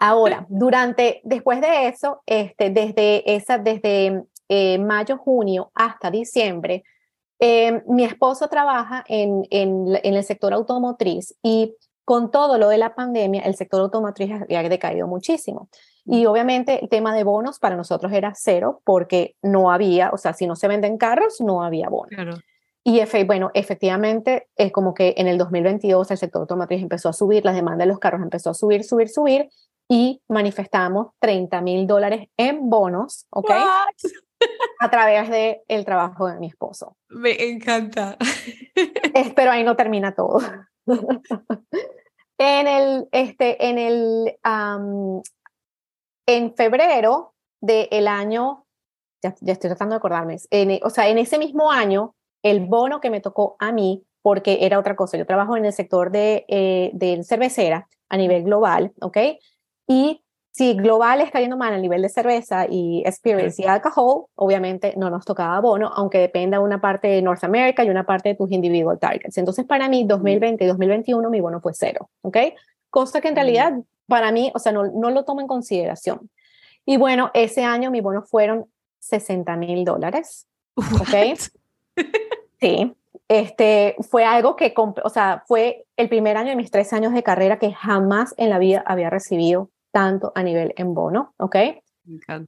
Ahora, 0.00 0.46
durante, 0.48 1.20
después 1.24 1.60
de 1.60 1.88
eso, 1.88 2.22
este, 2.26 2.70
desde, 2.70 3.34
esa, 3.36 3.58
desde 3.58 4.24
eh, 4.48 4.78
mayo, 4.78 5.18
junio 5.18 5.70
hasta 5.74 6.10
diciembre, 6.10 6.82
eh, 7.38 7.82
mi 7.86 8.04
esposo 8.04 8.48
trabaja 8.48 9.04
en, 9.08 9.46
en, 9.50 9.98
en, 10.02 10.14
el 10.14 10.24
sector 10.24 10.52
automotriz 10.52 11.34
y 11.42 11.74
con 12.04 12.30
todo 12.30 12.56
lo 12.56 12.68
de 12.68 12.78
la 12.78 12.94
pandemia, 12.94 13.42
el 13.42 13.56
sector 13.56 13.80
automotriz 13.80 14.30
había 14.30 14.62
decaído 14.68 15.08
muchísimo. 15.08 15.68
Y 16.04 16.26
obviamente 16.26 16.78
el 16.80 16.88
tema 16.88 17.14
de 17.14 17.24
bonos 17.24 17.58
para 17.58 17.76
nosotros 17.76 18.12
era 18.12 18.32
cero 18.36 18.80
porque 18.84 19.34
no 19.42 19.72
había, 19.72 20.10
o 20.10 20.16
sea, 20.16 20.32
si 20.32 20.46
no 20.46 20.54
se 20.54 20.68
venden 20.68 20.98
carros, 20.98 21.40
no 21.40 21.64
había 21.64 21.88
bonos. 21.88 22.10
Claro. 22.10 22.36
Y 22.84 23.02
bueno, 23.24 23.50
efectivamente 23.52 24.46
es 24.54 24.70
como 24.70 24.94
que 24.94 25.14
en 25.16 25.26
el 25.26 25.38
2022 25.38 26.08
el 26.12 26.18
sector 26.18 26.42
automotriz 26.42 26.80
empezó 26.80 27.08
a 27.08 27.12
subir, 27.12 27.44
la 27.44 27.52
demanda 27.52 27.84
de 27.84 27.88
los 27.88 27.98
carros 27.98 28.22
empezó 28.22 28.50
a 28.50 28.54
subir, 28.54 28.84
subir, 28.84 29.08
subir 29.08 29.48
y 29.88 30.22
manifestamos 30.28 31.08
30 31.18 31.60
mil 31.62 31.88
dólares 31.88 32.28
en 32.36 32.70
bonos, 32.70 33.26
¿ok? 33.30 33.50
A 34.78 34.90
través 34.90 35.28
del 35.30 35.58
el 35.68 35.84
trabajo 35.84 36.28
de 36.28 36.38
mi 36.38 36.48
esposo. 36.48 36.96
Me 37.08 37.50
encanta. 37.50 38.16
Pero 39.36 39.50
ahí 39.50 39.64
no 39.64 39.76
termina 39.76 40.14
todo. 40.14 40.40
en 42.38 42.66
el, 42.66 43.08
este, 43.12 43.68
en 43.68 43.78
el, 43.78 44.34
en 46.26 46.54
febrero 46.54 47.34
del 47.60 48.08
año, 48.08 48.66
ya, 49.22 49.30
estoy 49.30 49.70
tratando 49.70 49.94
de 49.94 49.98
acordarme, 49.98 50.36
en, 50.50 50.78
o 50.82 50.90
sea, 50.90 51.08
en 51.08 51.18
ese 51.18 51.38
mismo 51.38 51.72
año, 51.72 52.14
el 52.42 52.60
bono 52.60 53.00
que 53.00 53.10
me 53.10 53.20
tocó 53.20 53.56
a 53.58 53.72
mí, 53.72 54.04
porque 54.22 54.58
era 54.62 54.78
otra 54.78 54.96
cosa, 54.96 55.16
yo 55.16 55.26
trabajo 55.26 55.56
en 55.56 55.64
el 55.64 55.72
sector 55.72 56.10
de, 56.10 56.44
eh, 56.48 56.90
de 56.94 57.22
cervecera 57.24 57.88
a 58.08 58.16
nivel 58.16 58.44
global, 58.44 58.92
¿ok? 59.00 59.18
Y 59.88 60.22
si 60.56 60.72
global 60.72 61.20
está 61.20 61.38
yendo 61.38 61.58
mal 61.58 61.74
a 61.74 61.78
nivel 61.78 62.00
de 62.00 62.08
cerveza 62.08 62.66
y 62.66 63.04
spirits 63.10 63.58
y 63.58 63.66
alcohol, 63.66 64.24
obviamente 64.36 64.94
no 64.96 65.10
nos 65.10 65.26
tocaba 65.26 65.60
bono, 65.60 65.92
aunque 65.94 66.16
dependa 66.18 66.60
una 66.60 66.80
parte 66.80 67.08
de 67.08 67.20
North 67.20 67.44
America 67.44 67.84
y 67.84 67.90
una 67.90 68.06
parte 68.06 68.30
de 68.30 68.36
tus 68.36 68.50
individual 68.50 68.98
targets. 68.98 69.36
Entonces, 69.36 69.66
para 69.66 69.86
mí, 69.90 70.04
2020 70.04 70.64
y 70.64 70.66
2021, 70.66 71.28
mi 71.28 71.42
bono 71.42 71.60
fue 71.60 71.72
cero, 71.74 72.08
¿ok? 72.22 72.38
Cosa 72.88 73.20
que 73.20 73.28
en 73.28 73.34
realidad 73.34 73.74
para 74.06 74.32
mí, 74.32 74.50
o 74.54 74.58
sea, 74.58 74.72
no, 74.72 74.86
no 74.86 75.10
lo 75.10 75.26
tomo 75.26 75.42
en 75.42 75.46
consideración. 75.46 76.30
Y 76.86 76.96
bueno, 76.96 77.30
ese 77.34 77.62
año 77.62 77.90
mi 77.90 78.00
bono 78.00 78.22
fueron 78.22 78.64
60 79.00 79.54
mil 79.56 79.84
dólares. 79.84 80.46
¿Ok? 80.74 81.38
sí. 82.60 82.96
Este, 83.28 83.94
fue 84.08 84.24
algo 84.24 84.56
que, 84.56 84.72
o 84.74 85.10
sea, 85.10 85.44
fue 85.46 85.84
el 85.98 86.08
primer 86.08 86.38
año 86.38 86.48
de 86.48 86.56
mis 86.56 86.70
tres 86.70 86.94
años 86.94 87.12
de 87.12 87.22
carrera 87.22 87.58
que 87.58 87.74
jamás 87.74 88.32
en 88.38 88.48
la 88.48 88.58
vida 88.58 88.82
había 88.86 89.10
recibido 89.10 89.68
tanto 89.96 90.30
a 90.34 90.42
nivel 90.42 90.74
en 90.76 90.92
bono, 90.92 91.32
¿ok? 91.38 91.56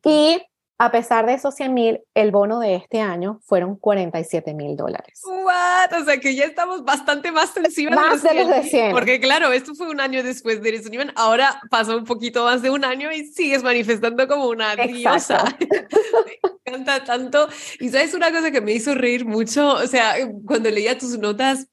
Y 0.04 0.38
a 0.76 0.90
pesar 0.92 1.24
de 1.24 1.32
esos 1.32 1.54
100 1.54 1.72
mil, 1.72 2.00
el 2.12 2.30
bono 2.30 2.61
de 2.61 2.74
este 2.74 3.00
año 3.00 3.40
fueron 3.42 3.76
47 3.76 4.52
mil 4.52 4.76
dólares. 4.76 5.22
¿What? 5.24 5.98
O 5.98 6.04
sea 6.04 6.20
que 6.20 6.34
ya 6.34 6.44
estamos 6.44 6.84
bastante 6.84 7.32
más 7.32 7.56
encima 7.56 7.96
más 7.96 8.22
de 8.22 8.34
los, 8.34 8.48
de 8.48 8.62
100, 8.64 8.92
Porque 8.92 9.18
claro, 9.18 9.50
esto 9.50 9.74
fue 9.74 9.88
un 9.88 9.98
año 9.98 10.22
después 10.22 10.61
de 10.61 10.68
Eres 10.68 10.90
ahora 11.16 11.58
pasó 11.70 11.96
un 11.96 12.04
poquito 12.04 12.44
más 12.44 12.61
de 12.61 12.68
un 12.68 12.84
año 12.84 13.11
y 13.11 13.24
sigues 13.24 13.62
manifestando 13.62 14.28
como 14.28 14.46
una 14.48 14.76
diosa. 14.76 15.42
me 16.26 16.38
encanta 16.70 17.02
tanto. 17.02 17.48
Y 17.80 17.88
sabes 17.88 18.12
una 18.12 18.30
cosa 18.30 18.50
que 18.50 18.61
me 18.61 18.72
hizo 18.72 18.94
reír 18.94 19.24
mucho, 19.24 19.70
o 19.70 19.87
sea, 19.87 20.16
cuando 20.44 20.70
leía 20.70 20.98
tus 20.98 21.18
notas, 21.18 21.66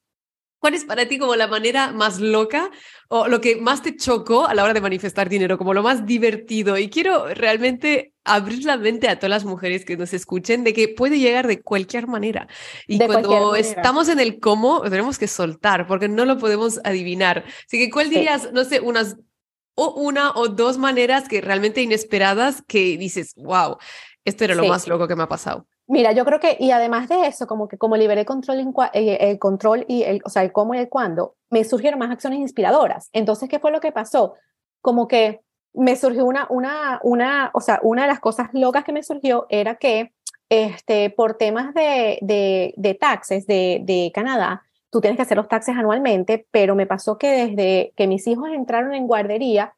¿Cuál 0.58 0.74
es 0.74 0.84
para 0.84 1.06
ti 1.06 1.18
como 1.18 1.36
la 1.36 1.46
manera 1.46 1.92
más 1.92 2.18
loca 2.18 2.70
o 3.08 3.28
lo 3.28 3.40
que 3.40 3.56
más 3.56 3.82
te 3.82 3.94
chocó 3.96 4.46
a 4.46 4.54
la 4.54 4.64
hora 4.64 4.74
de 4.74 4.80
manifestar 4.80 5.28
dinero, 5.28 5.58
como 5.58 5.74
lo 5.74 5.82
más 5.82 6.06
divertido? 6.06 6.78
Y 6.78 6.88
quiero 6.88 7.28
realmente 7.34 8.14
abrir 8.24 8.64
la 8.64 8.76
mente 8.76 9.08
a 9.08 9.16
todas 9.16 9.30
las 9.30 9.44
mujeres 9.44 9.84
que 9.84 9.96
nos 9.96 10.12
escuchen 10.12 10.64
de 10.64 10.72
que 10.72 10.88
puede 10.88 11.18
llegar 11.18 11.46
de 11.46 11.60
cualquier 11.62 12.06
manera. 12.08 12.48
Y 12.88 12.98
cuando 12.98 13.54
estamos 13.54 14.08
en 14.08 14.18
el 14.18 14.40
cómo, 14.40 14.80
tenemos 14.82 15.18
que 15.18 15.28
soltar 15.28 15.86
porque 15.86 16.08
no 16.08 16.24
lo 16.24 16.38
podemos 16.38 16.80
adivinar. 16.84 17.44
Así 17.66 17.78
que, 17.78 17.90
¿cuál 17.90 18.10
dirías, 18.10 18.50
no 18.52 18.64
sé, 18.64 18.80
unas 18.80 19.16
o 19.76 19.92
una 19.94 20.32
o 20.32 20.48
dos 20.48 20.78
maneras 20.78 21.28
que 21.28 21.40
realmente 21.40 21.82
inesperadas 21.82 22.62
que 22.66 22.96
dices, 22.96 23.34
wow, 23.36 23.76
esto 24.26 24.44
era 24.44 24.54
lo 24.54 24.66
más 24.66 24.86
loco 24.88 25.06
que 25.06 25.16
me 25.16 25.22
ha 25.22 25.28
pasado? 25.28 25.66
Mira, 25.86 26.10
yo 26.12 26.24
creo 26.24 26.40
que, 26.40 26.56
y 26.58 26.72
además 26.72 27.08
de 27.08 27.26
eso, 27.26 27.46
como 27.46 27.68
que 27.68 27.78
como 27.78 27.96
liberé 27.96 28.24
control 28.24 28.74
eh, 28.92 29.18
el 29.20 29.38
control 29.38 29.84
y 29.88 30.02
el, 30.02 30.20
o 30.24 30.28
sea, 30.28 30.42
el 30.42 30.52
cómo 30.52 30.74
y 30.74 30.78
el 30.78 30.88
cuándo, 30.88 31.36
me 31.48 31.62
surgieron 31.62 32.00
más 32.00 32.10
acciones 32.10 32.40
inspiradoras. 32.40 33.08
Entonces, 33.12 33.48
¿qué 33.48 33.60
fue 33.60 33.70
lo 33.70 33.80
que 33.80 33.92
pasó? 33.92 34.34
Como 34.82 35.06
que 35.06 35.42
me 35.72 35.94
surgió 35.94 36.24
una, 36.24 36.46
una, 36.50 36.98
una, 37.04 37.50
o 37.54 37.60
sea, 37.60 37.78
una 37.82 38.02
de 38.02 38.08
las 38.08 38.20
cosas 38.20 38.48
locas 38.52 38.82
que 38.82 38.92
me 38.92 39.04
surgió 39.04 39.46
era 39.48 39.76
que, 39.76 40.12
este, 40.48 41.10
por 41.10 41.34
temas 41.34 41.72
de, 41.72 42.18
de, 42.20 42.74
de 42.76 42.94
taxes 42.94 43.46
de, 43.46 43.80
de 43.84 44.10
Canadá, 44.12 44.62
tú 44.90 45.00
tienes 45.00 45.16
que 45.16 45.22
hacer 45.22 45.36
los 45.36 45.48
taxes 45.48 45.76
anualmente, 45.76 46.46
pero 46.50 46.74
me 46.74 46.86
pasó 46.86 47.16
que 47.16 47.28
desde 47.28 47.92
que 47.96 48.06
mis 48.06 48.26
hijos 48.26 48.48
entraron 48.50 48.92
en 48.94 49.06
guardería, 49.06 49.76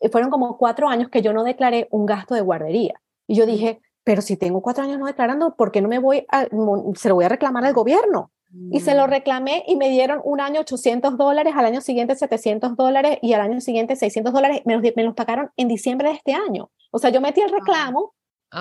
eh, 0.00 0.08
fueron 0.10 0.30
como 0.30 0.58
cuatro 0.58 0.88
años 0.88 1.08
que 1.08 1.22
yo 1.22 1.32
no 1.32 1.42
declaré 1.44 1.88
un 1.90 2.06
gasto 2.06 2.34
de 2.34 2.40
guardería. 2.40 3.00
Y 3.26 3.36
yo 3.36 3.46
dije, 3.46 3.80
pero 4.04 4.22
si 4.22 4.36
tengo 4.36 4.62
cuatro 4.62 4.84
años 4.84 4.98
no 4.98 5.06
declarando, 5.06 5.54
¿por 5.56 5.72
qué 5.72 5.80
no 5.80 5.88
me 5.88 5.98
voy 5.98 6.26
a, 6.30 6.46
se 6.94 7.08
lo 7.08 7.14
voy 7.14 7.24
a 7.24 7.28
reclamar 7.28 7.64
al 7.64 7.72
gobierno? 7.72 8.30
Y 8.70 8.80
se 8.80 8.94
lo 8.94 9.08
mm. 9.08 9.10
reclamé 9.10 9.64
y 9.66 9.74
me 9.74 9.90
dieron 9.90 10.20
un 10.22 10.40
año 10.40 10.60
800 10.60 11.16
dólares, 11.16 11.54
al 11.56 11.64
año 11.64 11.80
siguiente 11.80 12.14
700 12.14 12.76
dólares 12.76 13.18
y 13.20 13.32
al 13.32 13.40
año 13.40 13.60
siguiente 13.60 13.96
600 13.96 14.32
dólares. 14.32 14.62
Me 14.64 14.74
los, 14.76 14.82
me 14.94 15.02
los 15.02 15.14
pagaron 15.14 15.50
en 15.56 15.66
diciembre 15.66 16.10
de 16.10 16.14
este 16.14 16.34
año. 16.34 16.70
O 16.92 17.00
sea, 17.00 17.10
yo 17.10 17.20
metí 17.20 17.40
el 17.40 17.50
reclamo 17.50 18.14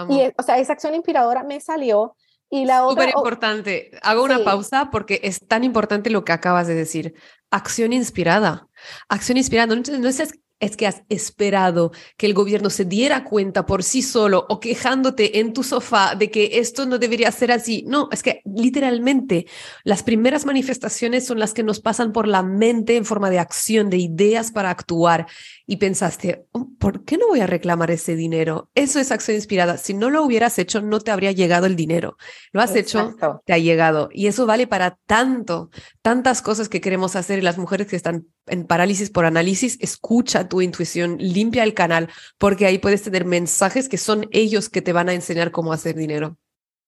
y, 0.09 0.21
o 0.35 0.43
sea, 0.43 0.57
esa 0.57 0.73
acción 0.73 0.95
inspiradora 0.95 1.43
me 1.43 1.59
salió. 1.59 2.15
Y 2.49 2.65
la 2.65 2.85
otra. 2.85 3.05
Súper 3.05 3.17
importante. 3.17 3.91
Hago 4.01 4.23
una 4.23 4.43
pausa 4.43 4.89
porque 4.91 5.19
es 5.23 5.47
tan 5.47 5.63
importante 5.63 6.09
lo 6.09 6.23
que 6.23 6.31
acabas 6.31 6.67
de 6.67 6.75
decir. 6.75 7.13
Acción 7.51 7.93
inspirada. 7.93 8.67
Acción 9.09 9.37
inspirada. 9.37 9.75
No, 9.75 9.75
no 9.75 10.07
es 10.07 10.33
es 10.59 10.77
que 10.77 10.87
has 10.87 11.03
esperado 11.09 11.91
que 12.17 12.25
el 12.25 12.33
gobierno 12.33 12.69
se 12.69 12.85
diera 12.85 13.23
cuenta 13.23 13.65
por 13.65 13.83
sí 13.83 14.01
solo 14.01 14.45
o 14.49 14.59
quejándote 14.59 15.39
en 15.39 15.53
tu 15.53 15.63
sofá 15.63 16.15
de 16.15 16.31
que 16.31 16.59
esto 16.59 16.85
no 16.85 16.99
debería 16.99 17.31
ser 17.31 17.51
así. 17.51 17.83
No, 17.87 18.07
es 18.11 18.23
que 18.23 18.41
literalmente 18.45 19.45
las 19.83 20.03
primeras 20.03 20.45
manifestaciones 20.45 21.25
son 21.25 21.39
las 21.39 21.53
que 21.53 21.63
nos 21.63 21.79
pasan 21.79 22.13
por 22.13 22.27
la 22.27 22.43
mente 22.43 22.95
en 22.95 23.05
forma 23.05 23.29
de 23.29 23.39
acción, 23.39 23.89
de 23.89 23.97
ideas 23.97 24.51
para 24.51 24.69
actuar. 24.69 25.27
Y 25.65 25.77
pensaste, 25.77 26.45
oh, 26.51 26.69
¿por 26.79 27.03
qué 27.03 27.17
no 27.17 27.27
voy 27.27 27.41
a 27.41 27.47
reclamar 27.47 27.91
ese 27.91 28.15
dinero? 28.15 28.69
Eso 28.75 28.99
es 28.99 29.11
acción 29.11 29.35
inspirada. 29.35 29.77
Si 29.77 29.93
no 29.93 30.09
lo 30.09 30.23
hubieras 30.23 30.59
hecho, 30.59 30.81
no 30.81 30.99
te 30.99 31.11
habría 31.11 31.31
llegado 31.31 31.65
el 31.65 31.75
dinero. 31.75 32.17
Lo 32.51 32.61
has 32.61 32.75
hecho, 32.75 33.15
te 33.45 33.53
ha 33.53 33.57
llegado. 33.57 34.09
Y 34.11 34.27
eso 34.27 34.45
vale 34.45 34.67
para 34.67 34.97
tanto, 35.05 35.69
tantas 36.01 36.41
cosas 36.41 36.69
que 36.69 36.81
queremos 36.81 37.15
hacer. 37.15 37.39
Y 37.39 37.41
las 37.41 37.57
mujeres 37.57 37.87
que 37.87 37.95
están 37.95 38.27
en 38.47 38.65
parálisis 38.65 39.09
por 39.09 39.25
análisis, 39.25 39.77
escucha 39.81 40.47
tu 40.49 40.61
intuición, 40.61 41.17
limpia 41.19 41.63
el 41.63 41.73
canal, 41.73 42.09
porque 42.37 42.65
ahí 42.65 42.77
puedes 42.77 43.03
tener 43.03 43.25
mensajes 43.25 43.89
que 43.89 43.97
son 43.97 44.27
ellos 44.31 44.69
que 44.69 44.81
te 44.81 44.93
van 44.93 45.09
a 45.09 45.13
enseñar 45.13 45.51
cómo 45.51 45.73
hacer 45.73 45.95
dinero. 45.95 46.37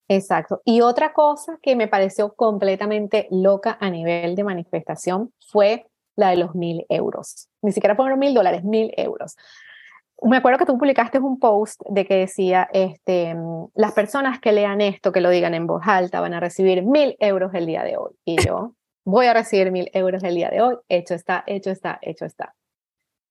Exacto. 0.08 0.62
Y 0.66 0.82
otra 0.82 1.14
cosa 1.14 1.58
que 1.62 1.76
me 1.76 1.88
pareció 1.88 2.34
completamente 2.34 3.28
loca 3.32 3.78
a 3.80 3.90
nivel 3.90 4.36
de 4.36 4.44
manifestación 4.44 5.34
fue 5.48 5.88
la 6.16 6.30
de 6.30 6.38
los 6.38 6.56
mil 6.56 6.86
euros. 6.90 7.50
Ni 7.62 7.72
siquiera 7.72 7.96
fueron 7.96 8.20
mil 8.20 8.34
dólares, 8.34 8.64
mil 8.64 8.94
euros. 8.98 9.36
Me 10.22 10.38
acuerdo 10.38 10.60
que 10.60 10.66
tú 10.66 10.78
publicaste 10.78 11.20
un 11.20 11.40
post 11.40 11.82
de 11.90 12.06
que 12.06 12.16
decía, 12.16 12.70
este, 12.72 13.36
las 13.74 13.92
personas 13.92 14.40
que 14.40 14.54
lean 14.54 14.80
esto, 14.80 15.12
que 15.12 15.22
lo 15.22 15.30
digan 15.30 15.54
en 15.54 15.68
voz 15.68 15.82
alta, 15.86 16.22
van 16.22 16.34
a 16.34 16.40
recibir 16.40 16.84
mil 16.84 17.18
euros 17.20 17.54
el 17.54 17.66
día 17.66 17.84
de 17.84 17.98
hoy. 17.98 18.14
Y 18.24 18.38
yo, 18.42 18.76
voy 19.06 19.28
a 19.28 19.34
recibir 19.34 19.72
mil 19.72 19.90
euros 19.94 20.24
el 20.24 20.36
día 20.36 20.50
de 20.50 20.62
hoy, 20.62 20.78
hecho 20.90 21.14
está, 21.14 21.44
hecho 21.48 21.70
está, 21.70 22.00
hecho 22.02 22.26
está. 22.26 22.56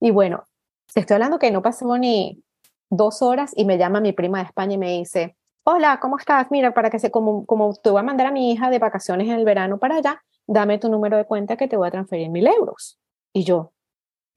Y 0.01 0.11
bueno, 0.11 0.45
te 0.93 1.01
estoy 1.01 1.15
hablando 1.15 1.39
que 1.39 1.51
no 1.51 1.63
pasó 1.63 1.99
ni 1.99 2.43
dos 2.91 3.23
horas 3.23 3.53
y 3.57 3.65
me 3.65 3.77
llama 3.77 4.01
mi 4.01 4.13
prima 4.13 4.39
de 4.39 4.45
España 4.45 4.75
y 4.75 4.79
me 4.79 4.93
dice, 4.93 5.37
hola, 5.65 5.99
¿cómo 6.01 6.19
estás? 6.19 6.51
Mira, 6.51 6.73
para 6.73 6.91
que 6.91 6.99
se, 6.99 7.11
como, 7.11 7.45
como 7.47 7.75
te 7.75 7.91
voy 7.91 8.01
a 8.01 8.05
mandar 8.05 8.29
a 8.29 8.31
mi 8.31 8.53
hija 8.53 8.71
de 8.71 8.79
vacaciones 8.79 9.27
en 9.29 9.35
el 9.35 9.45
verano 9.45 9.79
para 9.79 9.97
allá, 9.97 10.23
dame 10.47 10.79
tu 10.79 10.89
número 10.89 11.17
de 11.17 11.25
cuenta 11.25 11.57
que 11.57 11.69
te 11.69 11.77
voy 11.77 11.89
a 11.89 11.91
transferir 11.91 12.31
mil 12.31 12.47
euros. 12.47 12.99
Y 13.33 13.45
yo, 13.45 13.73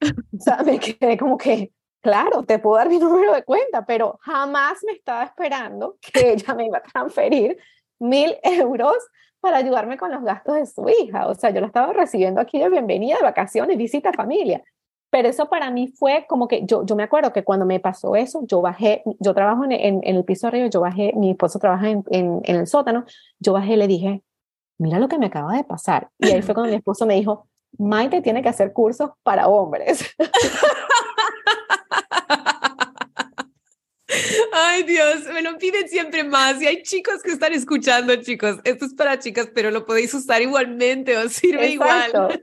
o 0.00 0.40
sea, 0.40 0.62
me 0.64 0.80
quedé 0.80 1.16
como 1.16 1.38
que, 1.38 1.72
claro, 2.00 2.42
te 2.42 2.58
puedo 2.58 2.76
dar 2.76 2.88
mi 2.88 2.98
número 2.98 3.34
de 3.34 3.44
cuenta, 3.44 3.86
pero 3.86 4.18
jamás 4.22 4.78
me 4.84 4.92
estaba 4.92 5.22
esperando 5.22 5.98
que 6.00 6.32
ella 6.32 6.54
me 6.54 6.66
iba 6.66 6.78
a 6.78 6.82
transferir 6.82 7.58
mil 8.00 8.36
euros 8.42 8.96
para 9.40 9.58
ayudarme 9.58 9.96
con 9.96 10.10
los 10.10 10.22
gastos 10.22 10.56
de 10.56 10.66
su 10.66 10.88
hija. 10.88 11.26
O 11.28 11.34
sea, 11.34 11.50
yo 11.50 11.60
la 11.60 11.66
estaba 11.66 11.92
recibiendo 11.92 12.40
aquí 12.40 12.58
de 12.58 12.68
bienvenida, 12.68 13.16
de 13.16 13.22
vacaciones, 13.22 13.76
visita 13.76 14.12
familia. 14.12 14.62
Pero 15.10 15.28
eso 15.28 15.48
para 15.48 15.70
mí 15.70 15.88
fue 15.88 16.26
como 16.28 16.48
que 16.48 16.66
yo, 16.66 16.84
yo 16.84 16.94
me 16.94 17.02
acuerdo 17.02 17.32
que 17.32 17.42
cuando 17.42 17.64
me 17.64 17.80
pasó 17.80 18.14
eso, 18.14 18.42
yo 18.46 18.60
bajé, 18.60 19.02
yo 19.20 19.32
trabajo 19.32 19.64
en, 19.64 19.72
en, 19.72 20.00
el 20.02 20.24
piso 20.24 20.48
arriba, 20.48 20.66
yo 20.66 20.80
bajé, 20.80 21.12
mi 21.16 21.30
esposo 21.30 21.58
trabaja 21.58 21.88
en, 21.88 22.04
en, 22.10 22.42
el 22.44 22.66
sótano, 22.66 23.04
yo 23.38 23.54
bajé 23.54 23.72
y 23.72 23.76
le 23.76 23.86
dije, 23.86 24.22
mira 24.76 24.98
lo 24.98 25.08
que 25.08 25.18
me 25.18 25.26
acaba 25.26 25.54
de 25.54 25.64
pasar. 25.64 26.10
Y 26.18 26.30
ahí 26.30 26.42
fue 26.42 26.54
cuando 26.54 26.70
mi 26.70 26.76
esposo 26.76 27.06
me 27.06 27.14
dijo, 27.14 27.48
Maite 27.78 28.20
tiene 28.20 28.42
que 28.42 28.48
hacer 28.48 28.72
cursos 28.72 29.10
para 29.22 29.48
hombres. 29.48 30.04
Ay, 34.52 34.84
Dios, 34.84 35.24
me 35.32 35.42
lo 35.42 35.58
piden 35.58 35.88
siempre 35.88 36.24
más. 36.24 36.60
Y 36.62 36.66
hay 36.66 36.82
chicos 36.82 37.22
que 37.22 37.32
están 37.32 37.52
escuchando, 37.52 38.16
chicos. 38.16 38.58
Esto 38.64 38.86
es 38.86 38.94
para 38.94 39.18
chicas, 39.18 39.50
pero 39.54 39.70
lo 39.70 39.84
podéis 39.84 40.14
usar 40.14 40.40
igualmente, 40.40 41.16
o 41.16 41.28
sirve 41.28 41.68
igual. 41.68 42.42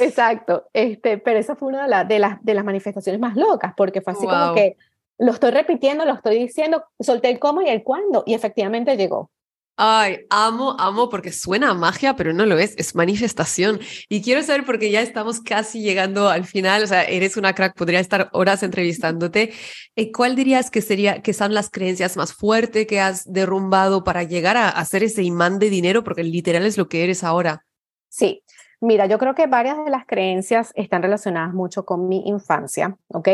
Exacto. 0.00 0.68
Este, 0.72 1.18
pero 1.18 1.38
esa 1.38 1.56
fue 1.56 1.68
una 1.68 1.82
de, 1.84 1.88
la, 1.88 2.04
de, 2.04 2.18
las, 2.18 2.42
de 2.44 2.54
las 2.54 2.64
manifestaciones 2.64 3.20
más 3.20 3.36
locas, 3.36 3.74
porque 3.76 4.00
fue 4.00 4.12
así 4.12 4.24
como 4.24 4.54
que 4.54 4.76
lo 5.18 5.32
estoy 5.32 5.50
repitiendo, 5.50 6.04
lo 6.04 6.14
estoy 6.14 6.38
diciendo, 6.38 6.84
solté 6.98 7.30
el 7.30 7.38
cómo 7.38 7.62
y 7.62 7.68
el 7.68 7.82
cuándo, 7.82 8.22
y 8.26 8.34
efectivamente 8.34 8.96
llegó. 8.96 9.30
Ay, 9.76 10.26
amo, 10.28 10.76
amo, 10.78 11.08
porque 11.08 11.32
suena 11.32 11.72
magia, 11.72 12.14
pero 12.14 12.34
no 12.34 12.44
lo 12.44 12.58
es, 12.58 12.74
es 12.76 12.94
manifestación. 12.94 13.80
Y 14.08 14.20
quiero 14.20 14.42
saber, 14.42 14.66
porque 14.66 14.90
ya 14.90 15.00
estamos 15.00 15.40
casi 15.40 15.80
llegando 15.80 16.28
al 16.28 16.44
final, 16.44 16.82
o 16.82 16.86
sea, 16.86 17.04
eres 17.04 17.38
una 17.38 17.54
crack, 17.54 17.74
podría 17.74 17.98
estar 17.98 18.28
horas 18.32 18.62
entrevistándote. 18.62 19.52
Eh, 19.96 20.12
¿Cuál 20.12 20.36
dirías 20.36 20.70
que 20.70 20.82
sería, 20.82 21.22
que 21.22 21.32
son 21.32 21.54
las 21.54 21.70
creencias 21.70 22.18
más 22.18 22.34
fuertes 22.34 22.86
que 22.86 23.00
has 23.00 23.24
derrumbado 23.32 24.04
para 24.04 24.24
llegar 24.24 24.58
a 24.58 24.68
hacer 24.68 25.02
ese 25.04 25.22
imán 25.22 25.58
de 25.58 25.70
dinero? 25.70 26.04
Porque 26.04 26.22
literal 26.22 26.66
es 26.66 26.76
lo 26.76 26.88
que 26.88 27.04
eres 27.04 27.24
ahora. 27.24 27.64
Sí, 28.10 28.44
mira, 28.80 29.06
yo 29.06 29.18
creo 29.18 29.34
que 29.34 29.46
varias 29.46 29.82
de 29.82 29.90
las 29.90 30.04
creencias 30.04 30.72
están 30.74 31.02
relacionadas 31.02 31.54
mucho 31.54 31.86
con 31.86 32.08
mi 32.08 32.28
infancia, 32.28 32.98
¿ok? 33.08 33.28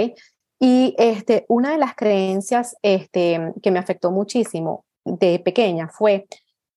Y 0.60 0.94
este, 0.98 1.46
una 1.48 1.72
de 1.72 1.78
las 1.78 1.96
creencias 1.96 2.76
este, 2.82 3.52
que 3.60 3.70
me 3.72 3.80
afectó 3.80 4.12
muchísimo 4.12 4.84
de 5.18 5.38
pequeña 5.38 5.88
fue, 5.88 6.26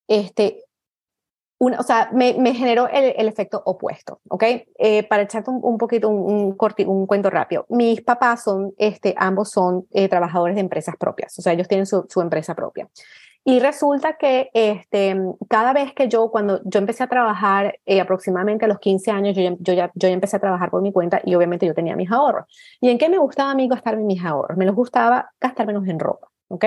este, 0.08 0.66
una, 1.60 1.80
o 1.80 1.84
sea, 1.84 2.10
me, 2.12 2.34
me 2.40 2.54
generó 2.54 2.88
el, 2.88 3.14
el, 3.16 3.28
efecto 3.28 3.62
opuesto, 3.66 4.20
¿ok? 4.30 4.44
Eh, 4.80 5.04
para 5.04 5.24
echarte 5.24 5.52
un, 5.52 5.78
poquito, 5.78 6.10
un, 6.10 6.56
un, 6.58 6.88
un, 6.88 7.06
cuento 7.06 7.30
rápido. 7.30 7.68
Mis 7.70 8.02
papás 8.02 8.44
son, 8.44 8.74
este, 8.78 9.14
ambos 9.16 9.52
son 9.52 9.86
eh, 9.92 10.10
trabajadores 10.10 10.56
de 10.56 10.62
empresas 10.62 10.96
propias, 11.00 11.38
o 11.38 11.42
sea, 11.42 11.54
ellos 11.54 11.68
tienen 11.68 11.86
su, 11.86 12.06
su 12.10 12.20
empresa 12.22 12.56
propia. 12.56 12.90
Y 13.44 13.60
resulta 13.60 14.18
que 14.18 14.50
este, 14.54 15.16
cada 15.50 15.74
vez 15.74 15.94
que 15.94 16.08
yo, 16.08 16.30
cuando 16.30 16.62
yo 16.64 16.80
empecé 16.80 17.04
a 17.04 17.08
trabajar, 17.08 17.80
eh, 17.86 18.00
aproximadamente 18.00 18.66
a 18.66 18.68
los 18.68 18.80
15 18.80 19.10
años, 19.12 19.36
yo 19.36 19.44
yo, 19.60 19.74
ya, 19.74 19.92
yo 19.96 20.08
ya 20.08 20.14
empecé 20.14 20.38
a 20.38 20.40
trabajar 20.40 20.70
por 20.70 20.82
mi 20.82 20.92
cuenta 20.92 21.22
y 21.24 21.34
obviamente 21.34 21.66
yo 21.66 21.74
tenía 21.74 21.96
mis 21.96 22.12
ahorros. 22.12 22.46
¿Y 22.80 22.90
en 22.90 23.00
qué 23.00 23.10
me 23.10 23.18
gustaba 23.18 23.52
a 23.52 23.56
mí 23.56 23.68
gastarme 23.68 24.04
mis 24.04 24.24
ahorros? 24.24 24.58
Me 24.58 24.66
los 24.66 24.76
gustaba 24.76 25.32
gastar 25.40 25.66
menos 25.66 25.88
en 25.88 26.00
ropa. 26.00 26.32
¿ok? 26.52 26.66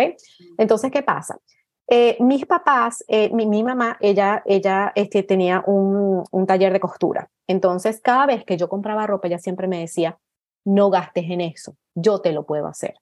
Entonces, 0.59 0.91
¿qué 0.91 1.03
pasa? 1.03 1.39
Eh, 1.87 2.17
mis 2.21 2.47
papás, 2.47 3.05
eh, 3.09 3.31
mi, 3.35 3.47
mi, 3.47 3.63
mamá, 3.63 3.99
ella, 4.01 4.43
ella 4.47 4.93
este, 4.95 5.23
tenía 5.23 5.63
un, 5.67 6.25
un, 6.31 6.47
taller 6.47 6.73
de 6.73 6.81
costura. 6.81 7.29
Entonces, 7.47 8.01
cada 8.01 8.27
vez 8.27 8.45
que 8.45 8.57
yo 8.57 8.69
compraba 8.69 9.07
ropa, 9.07 9.29
ella 9.29 9.39
siempre 9.39 9.69
me 9.69 9.81
decía, 9.81 10.19
no 10.65 10.89
gastes 10.89 11.25
en 11.29 11.43
eso, 11.43 11.77
yo 11.95 12.21
te 12.21 12.33
lo 12.33 12.47
puedo 12.47 12.67
hacer. 12.67 12.95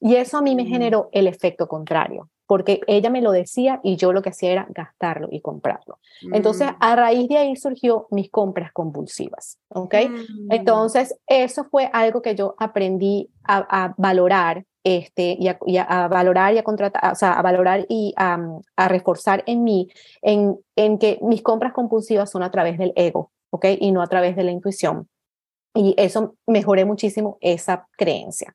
Y 0.00 0.16
eso 0.16 0.38
a 0.38 0.42
mí 0.42 0.54
me 0.54 0.64
mm. 0.64 0.68
generó 0.68 1.08
el 1.12 1.26
efecto 1.26 1.68
contrario, 1.68 2.28
porque 2.46 2.80
ella 2.86 3.10
me 3.10 3.22
lo 3.22 3.30
decía 3.30 3.80
y 3.82 3.96
yo 3.96 4.12
lo 4.12 4.22
que 4.22 4.30
hacía 4.30 4.52
era 4.52 4.66
gastarlo 4.70 5.28
y 5.30 5.40
comprarlo. 5.40 5.98
Entonces, 6.32 6.68
mm. 6.72 6.76
a 6.80 6.96
raíz 6.96 7.28
de 7.28 7.38
ahí 7.38 7.56
surgió 7.56 8.08
mis 8.10 8.30
compras 8.30 8.72
compulsivas, 8.72 9.58
¿ok? 9.68 9.94
Mm. 10.10 10.52
Entonces, 10.52 11.16
eso 11.26 11.64
fue 11.64 11.88
algo 11.92 12.22
que 12.22 12.34
yo 12.34 12.54
aprendí 12.58 13.30
a, 13.44 13.84
a 13.84 13.94
valorar 13.96 14.64
este, 14.86 15.36
y, 15.40 15.48
a, 15.78 16.06
valorar 16.06 16.54
y 16.54 16.58
a 16.58 16.62
contratar, 16.62 17.12
o 17.12 17.16
sea, 17.16 17.32
a 17.32 17.42
valorar 17.42 17.86
y 17.88 18.14
a, 18.16 18.38
reforzar 18.86 19.42
en 19.46 19.64
mí, 19.64 19.88
en, 20.22 20.60
en 20.76 20.98
que 20.98 21.18
mis 21.22 21.42
compras 21.42 21.72
compulsivas 21.72 22.30
son 22.30 22.44
a 22.44 22.52
través 22.52 22.78
del 22.78 22.92
ego, 22.94 23.32
¿ok? 23.50 23.64
Y 23.80 23.90
no 23.90 24.00
a 24.00 24.06
través 24.06 24.36
de 24.36 24.44
la 24.44 24.52
intuición. 24.52 25.08
Y 25.74 25.96
eso 25.98 26.36
mejoré 26.46 26.84
muchísimo 26.84 27.36
esa 27.40 27.88
creencia. 27.98 28.54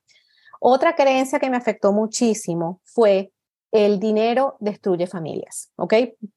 Otra 0.58 0.94
creencia 0.94 1.38
que 1.38 1.50
me 1.50 1.58
afectó 1.58 1.92
muchísimo 1.92 2.80
fue 2.82 3.31
el 3.72 3.98
dinero 3.98 4.56
destruye 4.60 5.06
familias, 5.06 5.72
¿ok? 5.76 5.94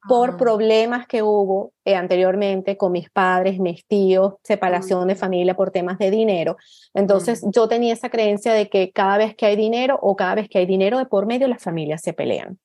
Por 0.08 0.32
ah. 0.32 0.38
problemas 0.38 1.06
que 1.06 1.22
hubo 1.22 1.74
eh, 1.84 1.96
anteriormente 1.96 2.78
con 2.78 2.94
mis 2.94 3.10
padres, 3.10 3.60
mis 3.60 3.86
tíos, 3.86 4.36
separación 4.42 5.10
de 5.10 5.16
familia 5.16 5.54
por 5.54 5.70
temas 5.70 5.98
de 6.00 6.12
dinero. 6.12 6.56
Entonces 6.94 7.46
yo 7.54 7.68
tenía 7.68 7.94
esa 7.94 8.10
creencia 8.10 8.54
de 8.54 8.70
que 8.70 8.92
cada 8.94 9.18
vez 9.18 9.36
que 9.36 9.46
hay 9.46 9.58
dinero 9.58 10.00
o 10.02 10.16
cada 10.16 10.36
vez 10.36 10.48
que 10.48 10.60
hay 10.60 10.66
dinero 10.66 10.98
de 10.98 11.06
por 11.06 11.26
medio, 11.26 11.50
las 11.50 11.62
familias 11.62 12.02
se 12.02 12.14
pelean. 12.14 12.58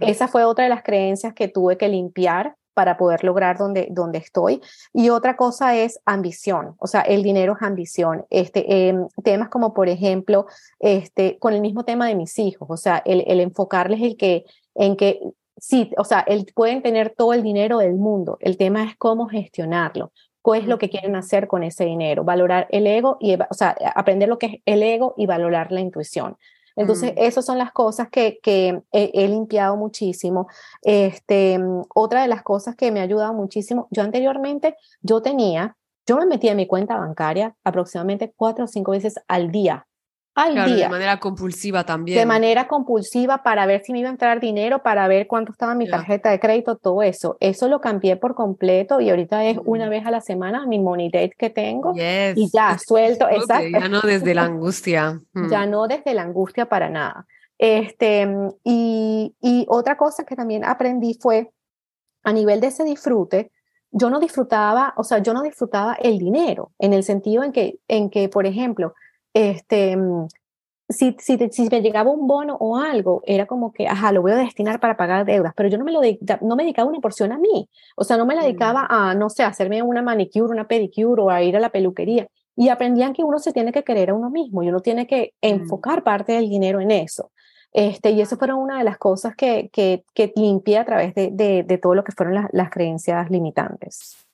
Esa 0.00 0.28
fue 0.28 0.44
otra 0.44 0.64
de 0.64 0.70
las 0.70 0.82
creencias 0.82 1.32
que 1.32 1.48
tuve 1.48 1.78
que 1.78 1.88
limpiar 1.88 2.56
para 2.80 2.96
poder 2.96 3.24
lograr 3.24 3.58
donde, 3.58 3.88
donde 3.90 4.16
estoy. 4.16 4.62
Y 4.94 5.10
otra 5.10 5.36
cosa 5.36 5.76
es 5.76 6.00
ambición, 6.06 6.76
o 6.78 6.86
sea, 6.86 7.02
el 7.02 7.22
dinero 7.22 7.54
es 7.54 7.62
ambición. 7.62 8.24
Este, 8.30 8.88
em, 8.88 9.06
temas 9.22 9.50
como, 9.50 9.74
por 9.74 9.90
ejemplo, 9.90 10.46
este, 10.78 11.38
con 11.38 11.52
el 11.52 11.60
mismo 11.60 11.84
tema 11.84 12.06
de 12.06 12.14
mis 12.14 12.38
hijos, 12.38 12.66
o 12.70 12.78
sea, 12.78 13.02
el, 13.04 13.22
el 13.26 13.40
enfocarles 13.40 14.00
el 14.00 14.16
que, 14.16 14.46
en 14.74 14.96
que 14.96 15.20
sí, 15.58 15.90
o 15.98 16.04
sea, 16.04 16.20
el, 16.20 16.46
pueden 16.54 16.80
tener 16.80 17.10
todo 17.14 17.34
el 17.34 17.42
dinero 17.42 17.76
del 17.76 17.96
mundo, 17.96 18.38
el 18.40 18.56
tema 18.56 18.84
es 18.84 18.96
cómo 18.96 19.28
gestionarlo, 19.28 20.10
qué 20.42 20.60
es 20.60 20.66
lo 20.66 20.78
que 20.78 20.88
quieren 20.88 21.16
hacer 21.16 21.48
con 21.48 21.62
ese 21.62 21.84
dinero, 21.84 22.24
valorar 22.24 22.66
el 22.70 22.86
ego 22.86 23.18
y, 23.20 23.34
o 23.34 23.54
sea, 23.54 23.76
aprender 23.94 24.30
lo 24.30 24.38
que 24.38 24.46
es 24.46 24.54
el 24.64 24.82
ego 24.82 25.12
y 25.18 25.26
valorar 25.26 25.70
la 25.70 25.80
intuición. 25.80 26.38
Entonces, 26.80 27.12
mm. 27.12 27.18
esas 27.18 27.44
son 27.44 27.58
las 27.58 27.72
cosas 27.72 28.08
que, 28.08 28.38
que 28.42 28.80
he, 28.90 29.28
limpiado 29.28 29.76
muchísimo. 29.76 30.48
Este, 30.80 31.60
otra 31.94 32.22
de 32.22 32.28
las 32.28 32.42
cosas 32.42 32.74
que 32.74 32.90
me 32.90 33.00
ha 33.00 33.02
ayudado 33.02 33.34
muchísimo, 33.34 33.86
yo 33.90 34.02
anteriormente, 34.02 34.76
yo 35.02 35.20
tenía, 35.20 35.76
yo 36.06 36.16
me 36.16 36.24
metía 36.24 36.52
en 36.52 36.56
mi 36.56 36.66
cuenta 36.66 36.96
bancaria 36.96 37.54
aproximadamente 37.64 38.32
cuatro 38.34 38.64
o 38.64 38.68
cinco 38.68 38.92
veces 38.92 39.16
al 39.28 39.50
día 39.50 39.86
al 40.44 40.54
día. 40.54 40.84
De 40.84 40.88
manera 40.88 41.18
compulsiva 41.18 41.84
también. 41.84 42.18
De 42.18 42.26
manera 42.26 42.68
compulsiva 42.68 43.42
para 43.42 43.66
ver 43.66 43.82
si 43.84 43.92
me 43.92 44.00
iba 44.00 44.08
a 44.08 44.12
entrar 44.12 44.40
dinero, 44.40 44.82
para 44.82 45.06
ver 45.08 45.26
cuánto 45.26 45.52
estaba 45.52 45.74
mi 45.74 45.88
tarjeta 45.88 46.30
de 46.30 46.40
crédito, 46.40 46.76
todo 46.76 47.02
eso. 47.02 47.36
Eso 47.40 47.68
lo 47.68 47.80
cambié 47.80 48.16
por 48.16 48.34
completo 48.34 49.00
y 49.00 49.10
ahorita 49.10 49.44
es 49.44 49.58
una 49.64 49.86
mm. 49.86 49.90
vez 49.90 50.06
a 50.06 50.10
la 50.10 50.20
semana 50.20 50.66
mi 50.66 50.78
money 50.78 51.10
date 51.10 51.34
que 51.38 51.50
tengo 51.50 51.94
y 51.94 52.50
ya 52.52 52.78
suelto. 52.86 53.28
Exacto. 53.28 53.78
Ya 53.78 53.88
no 53.88 54.00
desde 54.00 54.34
la 54.34 54.44
angustia. 54.46 55.20
Ya 55.50 55.66
mm. 55.66 55.70
no 55.70 55.86
desde 55.86 56.14
la 56.14 56.22
angustia 56.22 56.66
para 56.66 56.88
nada. 56.88 57.26
Este, 57.58 58.26
y, 58.64 59.34
y 59.40 59.66
otra 59.68 59.96
cosa 59.96 60.24
que 60.24 60.34
también 60.34 60.64
aprendí 60.64 61.18
fue 61.20 61.50
a 62.22 62.32
nivel 62.32 62.60
de 62.60 62.68
ese 62.68 62.84
disfrute, 62.84 63.50
yo 63.92 64.10
no 64.10 64.20
disfrutaba, 64.20 64.94
o 64.96 65.04
sea, 65.04 65.18
yo 65.18 65.34
no 65.34 65.42
disfrutaba 65.42 65.94
el 65.94 66.18
dinero, 66.18 66.72
en 66.78 66.92
el 66.92 67.02
sentido 67.02 67.42
en 67.42 67.52
que, 67.52 67.78
en 67.88 68.10
que 68.10 68.28
por 68.28 68.46
ejemplo, 68.46 68.94
este, 69.34 69.96
mm, 69.96 70.28
si, 70.88 71.16
si, 71.20 71.38
si, 71.50 71.68
me 71.68 71.82
llegaba 71.82 72.10
un 72.10 72.26
bono 72.26 72.56
o 72.56 72.76
algo, 72.76 73.22
era 73.24 73.46
como 73.46 73.72
que, 73.72 73.86
ajá, 73.86 74.12
lo 74.12 74.22
voy 74.22 74.32
a 74.32 74.36
destinar 74.36 74.80
para 74.80 74.96
pagar 74.96 75.24
deudas, 75.24 75.52
pero 75.56 75.68
yo 75.68 75.78
no 75.78 75.84
me, 75.84 75.92
lo 75.92 76.00
no 76.42 76.56
me 76.56 76.64
dedicaba 76.64 76.88
una 76.88 77.00
porción 77.00 77.32
a 77.32 77.38
mí, 77.38 77.68
o 77.96 78.04
sea, 78.04 78.16
no 78.16 78.26
me 78.26 78.34
la 78.34 78.42
dedicaba 78.42 78.82
mm. 78.82 78.86
a, 78.90 79.14
no 79.14 79.30
sé, 79.30 79.44
hacerme 79.44 79.82
una 79.82 80.02
manicure, 80.02 80.52
una 80.52 80.66
pedicure 80.66 81.22
o 81.22 81.30
a 81.30 81.42
ir 81.42 81.56
a 81.56 81.60
la 81.60 81.70
peluquería. 81.70 82.28
Y 82.56 82.68
aprendían 82.68 83.14
que 83.14 83.24
uno 83.24 83.38
se 83.38 83.52
tiene 83.52 83.72
que 83.72 83.84
querer 83.84 84.10
a 84.10 84.14
uno 84.14 84.28
mismo 84.28 84.62
y 84.62 84.68
uno 84.68 84.80
tiene 84.80 85.06
que 85.06 85.32
mm. 85.42 85.46
enfocar 85.46 86.02
parte 86.02 86.32
del 86.32 86.48
dinero 86.48 86.80
en 86.80 86.90
eso. 86.90 87.30
Este, 87.72 88.10
y 88.10 88.20
eso 88.20 88.36
fueron 88.36 88.58
una 88.58 88.78
de 88.78 88.84
las 88.84 88.98
cosas 88.98 89.36
que, 89.36 89.70
que, 89.72 90.04
que 90.12 90.32
limpié 90.34 90.78
a 90.78 90.84
través 90.84 91.14
de, 91.14 91.30
de, 91.32 91.62
de 91.62 91.78
todo 91.78 91.94
lo 91.94 92.02
que 92.02 92.12
fueron 92.12 92.34
las, 92.34 92.46
las 92.52 92.68
creencias 92.70 93.30
limitantes. 93.30 94.26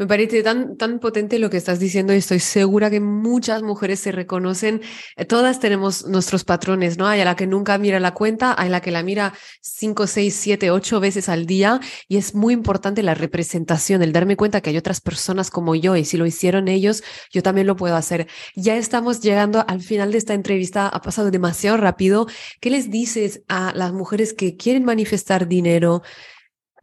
Me 0.00 0.06
parece 0.06 0.42
tan, 0.42 0.78
tan 0.78 0.98
potente 0.98 1.38
lo 1.38 1.50
que 1.50 1.58
estás 1.58 1.78
diciendo 1.78 2.14
y 2.14 2.16
estoy 2.16 2.40
segura 2.40 2.88
que 2.88 3.00
muchas 3.00 3.62
mujeres 3.62 4.00
se 4.00 4.12
reconocen. 4.12 4.80
Eh, 5.16 5.26
todas 5.26 5.60
tenemos 5.60 6.06
nuestros 6.06 6.42
patrones, 6.42 6.96
¿no? 6.96 7.06
Hay 7.06 7.20
a 7.20 7.26
la 7.26 7.36
que 7.36 7.46
nunca 7.46 7.76
mira 7.76 8.00
la 8.00 8.14
cuenta, 8.14 8.54
hay 8.56 8.70
la 8.70 8.80
que 8.80 8.92
la 8.92 9.02
mira 9.02 9.34
cinco, 9.60 10.06
seis, 10.06 10.34
siete, 10.34 10.70
ocho 10.70 11.00
veces 11.00 11.28
al 11.28 11.44
día 11.44 11.80
y 12.08 12.16
es 12.16 12.34
muy 12.34 12.54
importante 12.54 13.02
la 13.02 13.12
representación, 13.12 14.02
el 14.02 14.14
darme 14.14 14.38
cuenta 14.38 14.62
que 14.62 14.70
hay 14.70 14.78
otras 14.78 15.02
personas 15.02 15.50
como 15.50 15.74
yo 15.74 15.94
y 15.96 16.06
si 16.06 16.16
lo 16.16 16.24
hicieron 16.24 16.68
ellos, 16.68 17.02
yo 17.30 17.42
también 17.42 17.66
lo 17.66 17.76
puedo 17.76 17.94
hacer. 17.94 18.26
Ya 18.56 18.78
estamos 18.78 19.20
llegando 19.20 19.66
al 19.68 19.82
final 19.82 20.12
de 20.12 20.16
esta 20.16 20.32
entrevista, 20.32 20.88
ha 20.88 21.02
pasado 21.02 21.30
demasiado 21.30 21.76
rápido. 21.76 22.26
¿Qué 22.62 22.70
les 22.70 22.90
dices 22.90 23.42
a 23.48 23.74
las 23.74 23.92
mujeres 23.92 24.32
que 24.32 24.56
quieren 24.56 24.86
manifestar 24.86 25.46
dinero? 25.46 26.00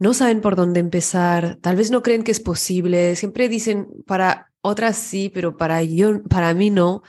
No 0.00 0.14
saben 0.14 0.40
por 0.40 0.56
dónde 0.56 0.80
empezar, 0.80 1.56
tal 1.56 1.76
vez 1.76 1.90
no 1.90 2.02
creen 2.02 2.22
que 2.22 2.30
es 2.30 2.40
posible, 2.40 3.16
siempre 3.16 3.48
dicen 3.48 3.88
para 4.06 4.50
otras 4.60 4.96
sí, 4.96 5.30
pero 5.32 5.56
para 5.56 5.82
yo, 5.82 6.22
para 6.24 6.54
mí 6.54 6.70
no. 6.70 7.02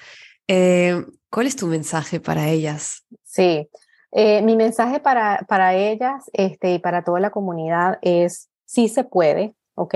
Eh, 0.48 1.06
¿Cuál 1.30 1.48
es 1.48 1.56
tu 1.56 1.68
mensaje 1.68 2.20
para 2.20 2.50
ellas? 2.50 3.06
Sí, 3.24 3.70
eh, 4.12 4.42
mi 4.42 4.56
mensaje 4.56 5.00
para, 5.00 5.46
para 5.48 5.76
ellas 5.76 6.30
este, 6.34 6.74
y 6.74 6.80
para 6.80 7.04
toda 7.04 7.20
la 7.20 7.30
comunidad 7.30 8.00
es, 8.02 8.50
sí 8.66 8.88
se 8.88 9.04
puede, 9.04 9.56
¿ok? 9.76 9.96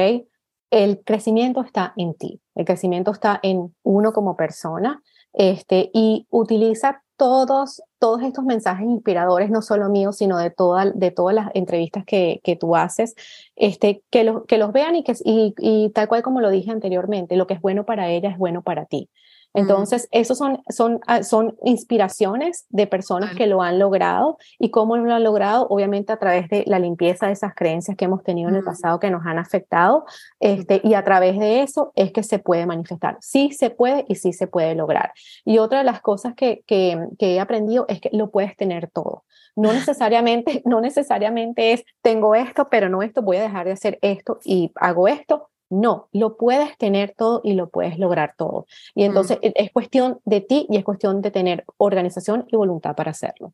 El 0.70 1.04
crecimiento 1.04 1.62
está 1.62 1.94
en 1.98 2.14
ti, 2.14 2.42
el 2.56 2.66
crecimiento 2.66 3.12
está 3.12 3.40
en 3.42 3.76
uno 3.84 4.14
como 4.14 4.36
persona 4.36 5.02
este, 5.34 5.90
y 5.94 6.28
utiliza 6.30 7.04
todos, 7.18 7.82
todos 8.00 8.22
estos 8.24 8.44
mensajes 8.44 8.86
inspiradores, 8.86 9.50
no 9.50 9.62
solo 9.62 9.90
míos, 9.90 10.18
sino 10.18 10.38
de, 10.38 10.50
toda, 10.50 10.92
de 10.92 11.12
todas 11.12 11.36
las 11.36 11.50
entrevistas 11.54 12.04
que, 12.06 12.42
que 12.44 12.56
tú 12.56 12.76
haces, 12.76 13.16
este, 13.56 14.04
que, 14.10 14.24
los 14.24 14.46
que 14.46 14.58
los 14.58 14.72
vean 14.74 14.96
y, 14.96 15.04
que, 15.04 15.14
y 15.24 15.90
tal 15.92 16.08
cual 16.08 16.24
como 16.24 16.42
lo 16.42 16.50
dije 16.50 16.72
anteriormente, 16.72 17.36
lo 17.36 17.48
que 17.48 17.54
es 17.54 17.62
bueno 17.62 17.86
para 17.86 18.10
ella 18.10 18.30
es 18.30 18.38
bueno 18.38 18.62
para 18.62 18.86
ti. 18.86 19.10
Entonces, 19.54 20.08
esos 20.12 20.38
son, 20.38 20.62
son, 20.70 21.00
ah, 21.08 21.24
son 21.24 21.56
inspiraciones 21.64 22.66
de 22.70 22.88
personas 22.88 23.36
que 23.36 23.48
lo 23.48 23.62
han 23.62 23.78
logrado 23.78 24.38
y 24.60 24.72
cómo 24.72 24.98
lo 24.98 25.14
han 25.14 25.24
logrado, 25.24 25.68
obviamente 25.70 26.12
a 26.12 26.18
través 26.18 26.50
de 26.50 26.64
la 26.66 26.80
limpieza 26.80 27.28
de 27.28 27.34
esas 27.34 27.54
creencias 27.54 27.96
que 27.96 28.06
hemos 28.06 28.24
tenido 28.24 28.50
en 28.50 28.56
el 28.56 28.64
pasado 28.64 29.00
que 29.00 29.12
nos 29.12 29.26
han 29.26 29.38
afectado, 29.38 30.06
este, 30.40 30.82
y 30.84 30.96
a 30.96 31.04
través 31.04 31.38
de 31.40 31.62
eso 31.62 31.92
es 31.96 32.12
que 32.12 32.24
se 32.24 32.40
puede 32.40 32.66
manifestar. 32.66 33.18
Sí 33.22 33.52
se 33.52 33.70
puede 33.70 34.06
y 34.08 34.16
sí 34.16 34.34
se 34.34 34.48
puede 34.48 34.76
lograr. 34.76 35.14
Y 35.46 35.60
otra 35.60 35.80
de 35.80 35.84
las 35.84 36.02
cosas 36.02 36.34
que, 36.36 36.64
que, 36.66 36.98
que 37.20 37.36
he 37.36 37.40
aprendido 37.40 37.86
es 37.88 38.02
que 38.02 38.10
lo 38.12 38.32
puedes 38.32 38.58
tener 38.58 38.90
todo. 38.90 39.24
No 39.56 39.72
necesariamente, 39.74 40.64
no 40.66 40.82
necesariamente 40.82 41.74
es 41.74 41.86
tengo 42.02 42.36
esto, 42.36 42.70
pero 42.70 42.90
no 42.90 43.04
esto, 43.04 43.22
voy 43.22 43.38
a 43.38 43.44
dejar 43.44 43.66
de 43.66 43.74
hacer 43.74 44.00
esto 44.02 44.40
y 44.44 44.72
hago 44.76 45.08
esto 45.08 45.50
no, 45.74 46.10
lo 46.12 46.38
puedes 46.38 46.78
tener 46.78 47.14
todo 47.18 47.42
y 47.44 47.54
lo 47.54 47.70
puedes 47.70 47.98
lograr 47.98 48.36
todo. 48.38 48.68
Y 48.96 49.04
mm. 49.04 49.06
entonces 49.06 49.38
e, 49.42 49.54
es 49.56 49.72
cuestión 49.72 50.20
de 50.26 50.42
ti 50.42 50.68
y 50.70 50.78
es 50.78 50.84
cuestión 50.84 51.22
de 51.22 51.32
tener 51.32 51.66
organización 51.78 52.46
y 52.50 52.56
voluntad 52.56 52.96
para 52.96 53.12
hacerlo. 53.12 53.54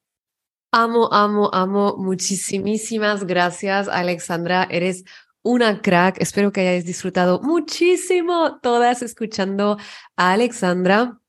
Amo, 0.72 1.10
amo, 1.12 1.50
amo. 1.52 1.96
Muchísimas 1.98 3.26
gracias, 3.26 3.88
Alexandra. 3.88 4.68
Eres 4.70 5.04
una 5.42 5.82
crack. 5.82 6.22
Espero 6.22 6.52
que 6.52 6.62
hayáis 6.62 6.86
disfrutado 6.86 7.42
muchísimo 7.42 8.60
todas 8.62 9.02
escuchando 9.02 9.78
a 10.16 10.34
Alexandra. 10.34 11.20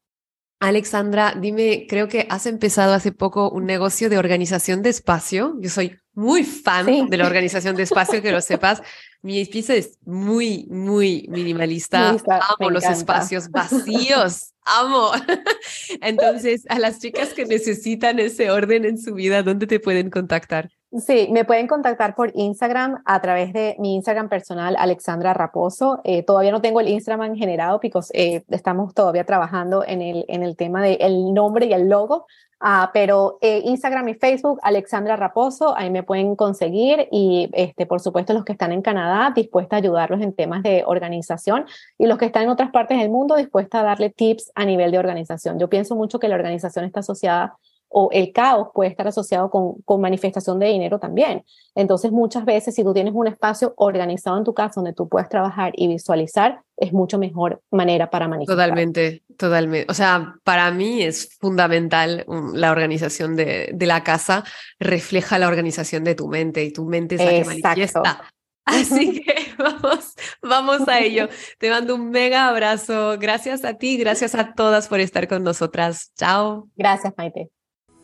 Alexandra, 0.61 1.35
dime, 1.41 1.87
creo 1.89 2.07
que 2.07 2.27
has 2.29 2.45
empezado 2.45 2.93
hace 2.93 3.13
poco 3.13 3.51
un 3.51 3.65
negocio 3.65 4.11
de 4.11 4.19
organización 4.19 4.83
de 4.83 4.91
espacio. 4.91 5.57
Yo 5.59 5.71
soy 5.71 5.99
muy 6.13 6.45
fan 6.45 7.09
de 7.09 7.17
la 7.17 7.27
organización 7.27 7.77
de 7.77 7.85
espacio, 7.85 8.21
que 8.21 8.31
lo 8.31 8.43
sepas. 8.43 8.83
Mi 9.23 9.43
pieza 9.47 9.75
es 9.75 9.99
muy, 10.05 10.67
muy 10.69 11.27
minimalista. 11.31 12.11
Amo 12.11 12.69
los 12.71 12.85
espacios 12.85 13.49
vacíos. 13.51 14.53
Amo. 14.65 15.13
Entonces, 16.03 16.65
a 16.69 16.79
las 16.79 16.99
chicas 16.99 17.33
que 17.33 17.47
necesitan 17.47 18.19
ese 18.19 18.51
orden 18.51 18.85
en 18.85 18.99
su 18.99 19.15
vida, 19.15 19.43
¿dónde 19.43 19.67
te 19.67 19.81
pueden 19.81 20.11
contactar? 20.11 20.71
Sí, 20.93 21.29
me 21.31 21.45
pueden 21.45 21.69
contactar 21.69 22.17
por 22.17 22.33
Instagram 22.35 23.01
a 23.05 23.21
través 23.21 23.53
de 23.53 23.77
mi 23.79 23.95
Instagram 23.95 24.29
personal, 24.29 24.75
Alexandra 24.77 25.33
Raposo. 25.33 26.01
Eh, 26.03 26.25
todavía 26.25 26.51
no 26.51 26.61
tengo 26.61 26.81
el 26.81 26.89
Instagram 26.89 27.37
generado, 27.37 27.81
porque 27.81 27.93
eh, 28.13 28.43
estamos 28.49 28.93
todavía 28.93 29.25
trabajando 29.25 29.85
en 29.87 30.03
el, 30.03 30.25
en 30.27 30.43
el 30.43 30.57
tema 30.57 30.83
del 30.83 31.33
nombre 31.33 31.67
y 31.67 31.73
el 31.73 31.89
logo, 31.89 32.27
Ah, 32.63 32.91
pero 32.93 33.39
eh, 33.41 33.63
Instagram 33.65 34.07
y 34.11 34.15
Facebook, 34.15 34.61
Alexandra 34.63 35.17
Raposo, 35.17 35.75
ahí 35.79 35.89
me 35.89 36.03
pueden 36.03 36.37
conseguir 36.37 37.09
y 37.11 37.49
este, 37.55 37.87
por 37.87 38.01
supuesto 38.01 38.35
los 38.35 38.45
que 38.45 38.53
están 38.53 38.71
en 38.73 38.83
Canadá, 38.83 39.33
dispuesta 39.35 39.77
a 39.77 39.79
ayudarlos 39.79 40.21
en 40.21 40.35
temas 40.35 40.63
de 40.63 40.85
organización 40.87 41.65
y 41.97 42.07
los 42.07 42.19
que 42.19 42.27
están 42.27 42.43
en 42.43 42.51
otras 42.51 42.71
partes 42.71 42.99
del 42.99 43.09
mundo, 43.09 43.37
dispuesta 43.37 43.81
a 43.81 43.83
darle 43.83 44.11
tips 44.11 44.53
a 44.55 44.67
nivel 44.67 44.91
de 44.91 44.99
organización. 44.99 45.59
Yo 45.59 45.71
pienso 45.71 45.97
mucho 45.97 46.19
que 46.19 46.29
la 46.29 46.35
organización 46.35 46.85
está 46.85 47.01
asociada 47.01 47.57
o 47.91 48.09
el 48.13 48.33
caos 48.33 48.69
puede 48.73 48.89
estar 48.89 49.07
asociado 49.07 49.51
con, 49.51 49.83
con, 49.83 50.01
manifestación 50.01 50.59
de 50.59 50.69
dinero 50.69 50.99
también. 50.99 51.45
Entonces, 51.75 52.13
muchas 52.13 52.45
veces, 52.45 52.75
si 52.75 52.85
tú 52.85 52.95
tienes 52.95 53.13
un 53.15 53.27
espacio 53.27 53.75
organizado 53.77 54.39
en 54.39 54.45
tu 54.45 54.55
casa 54.55 54.75
donde 54.77 54.93
tú 54.93 55.09
puedes 55.09 55.29
trabajar 55.29 55.73
y 55.75 55.89
visualizar, 55.89 56.63
es 56.77 56.93
mucho 56.93 57.19
mejor 57.19 57.61
manera 57.71 58.09
para 58.09 58.29
manifestar. 58.29 58.57
Totalmente, 58.57 59.25
totalmente. 59.37 59.91
O 59.91 59.95
sea, 59.95 60.37
para 60.45 60.71
mí 60.71 61.03
es 61.03 61.37
fundamental 61.41 62.25
um, 62.29 62.55
la 62.55 62.71
organización 62.71 63.35
de, 63.35 63.71
de 63.75 63.87
la 63.87 64.05
casa, 64.05 64.45
refleja 64.79 65.39
la 65.39 65.49
organización 65.49 66.05
de 66.05 66.15
tu 66.15 66.29
mente 66.29 66.65
y 66.65 66.73
tu 66.73 66.85
mente 66.85 67.17
es 67.17 67.25
la 67.25 67.31
que 67.31 67.45
manifiesta. 67.45 68.23
Así 68.65 69.21
que 69.25 69.35
vamos, 69.59 70.15
vamos 70.43 70.89
a 70.89 71.01
ello. 71.01 71.29
Te 71.59 71.71
mando 71.71 71.97
un 71.97 72.11
mega 72.11 72.49
abrazo. 72.49 73.17
Gracias 73.19 73.65
a 73.65 73.75
ti, 73.75 73.97
gracias 73.99 74.35
a 74.35 74.55
todas 74.55 74.89
por 74.89 75.01
estar 75.01 75.29
con 75.29 75.43
nosotras. 75.43 76.13
Chao. 76.17 76.69
Gracias, 76.77 77.13
Maite. 77.17 77.51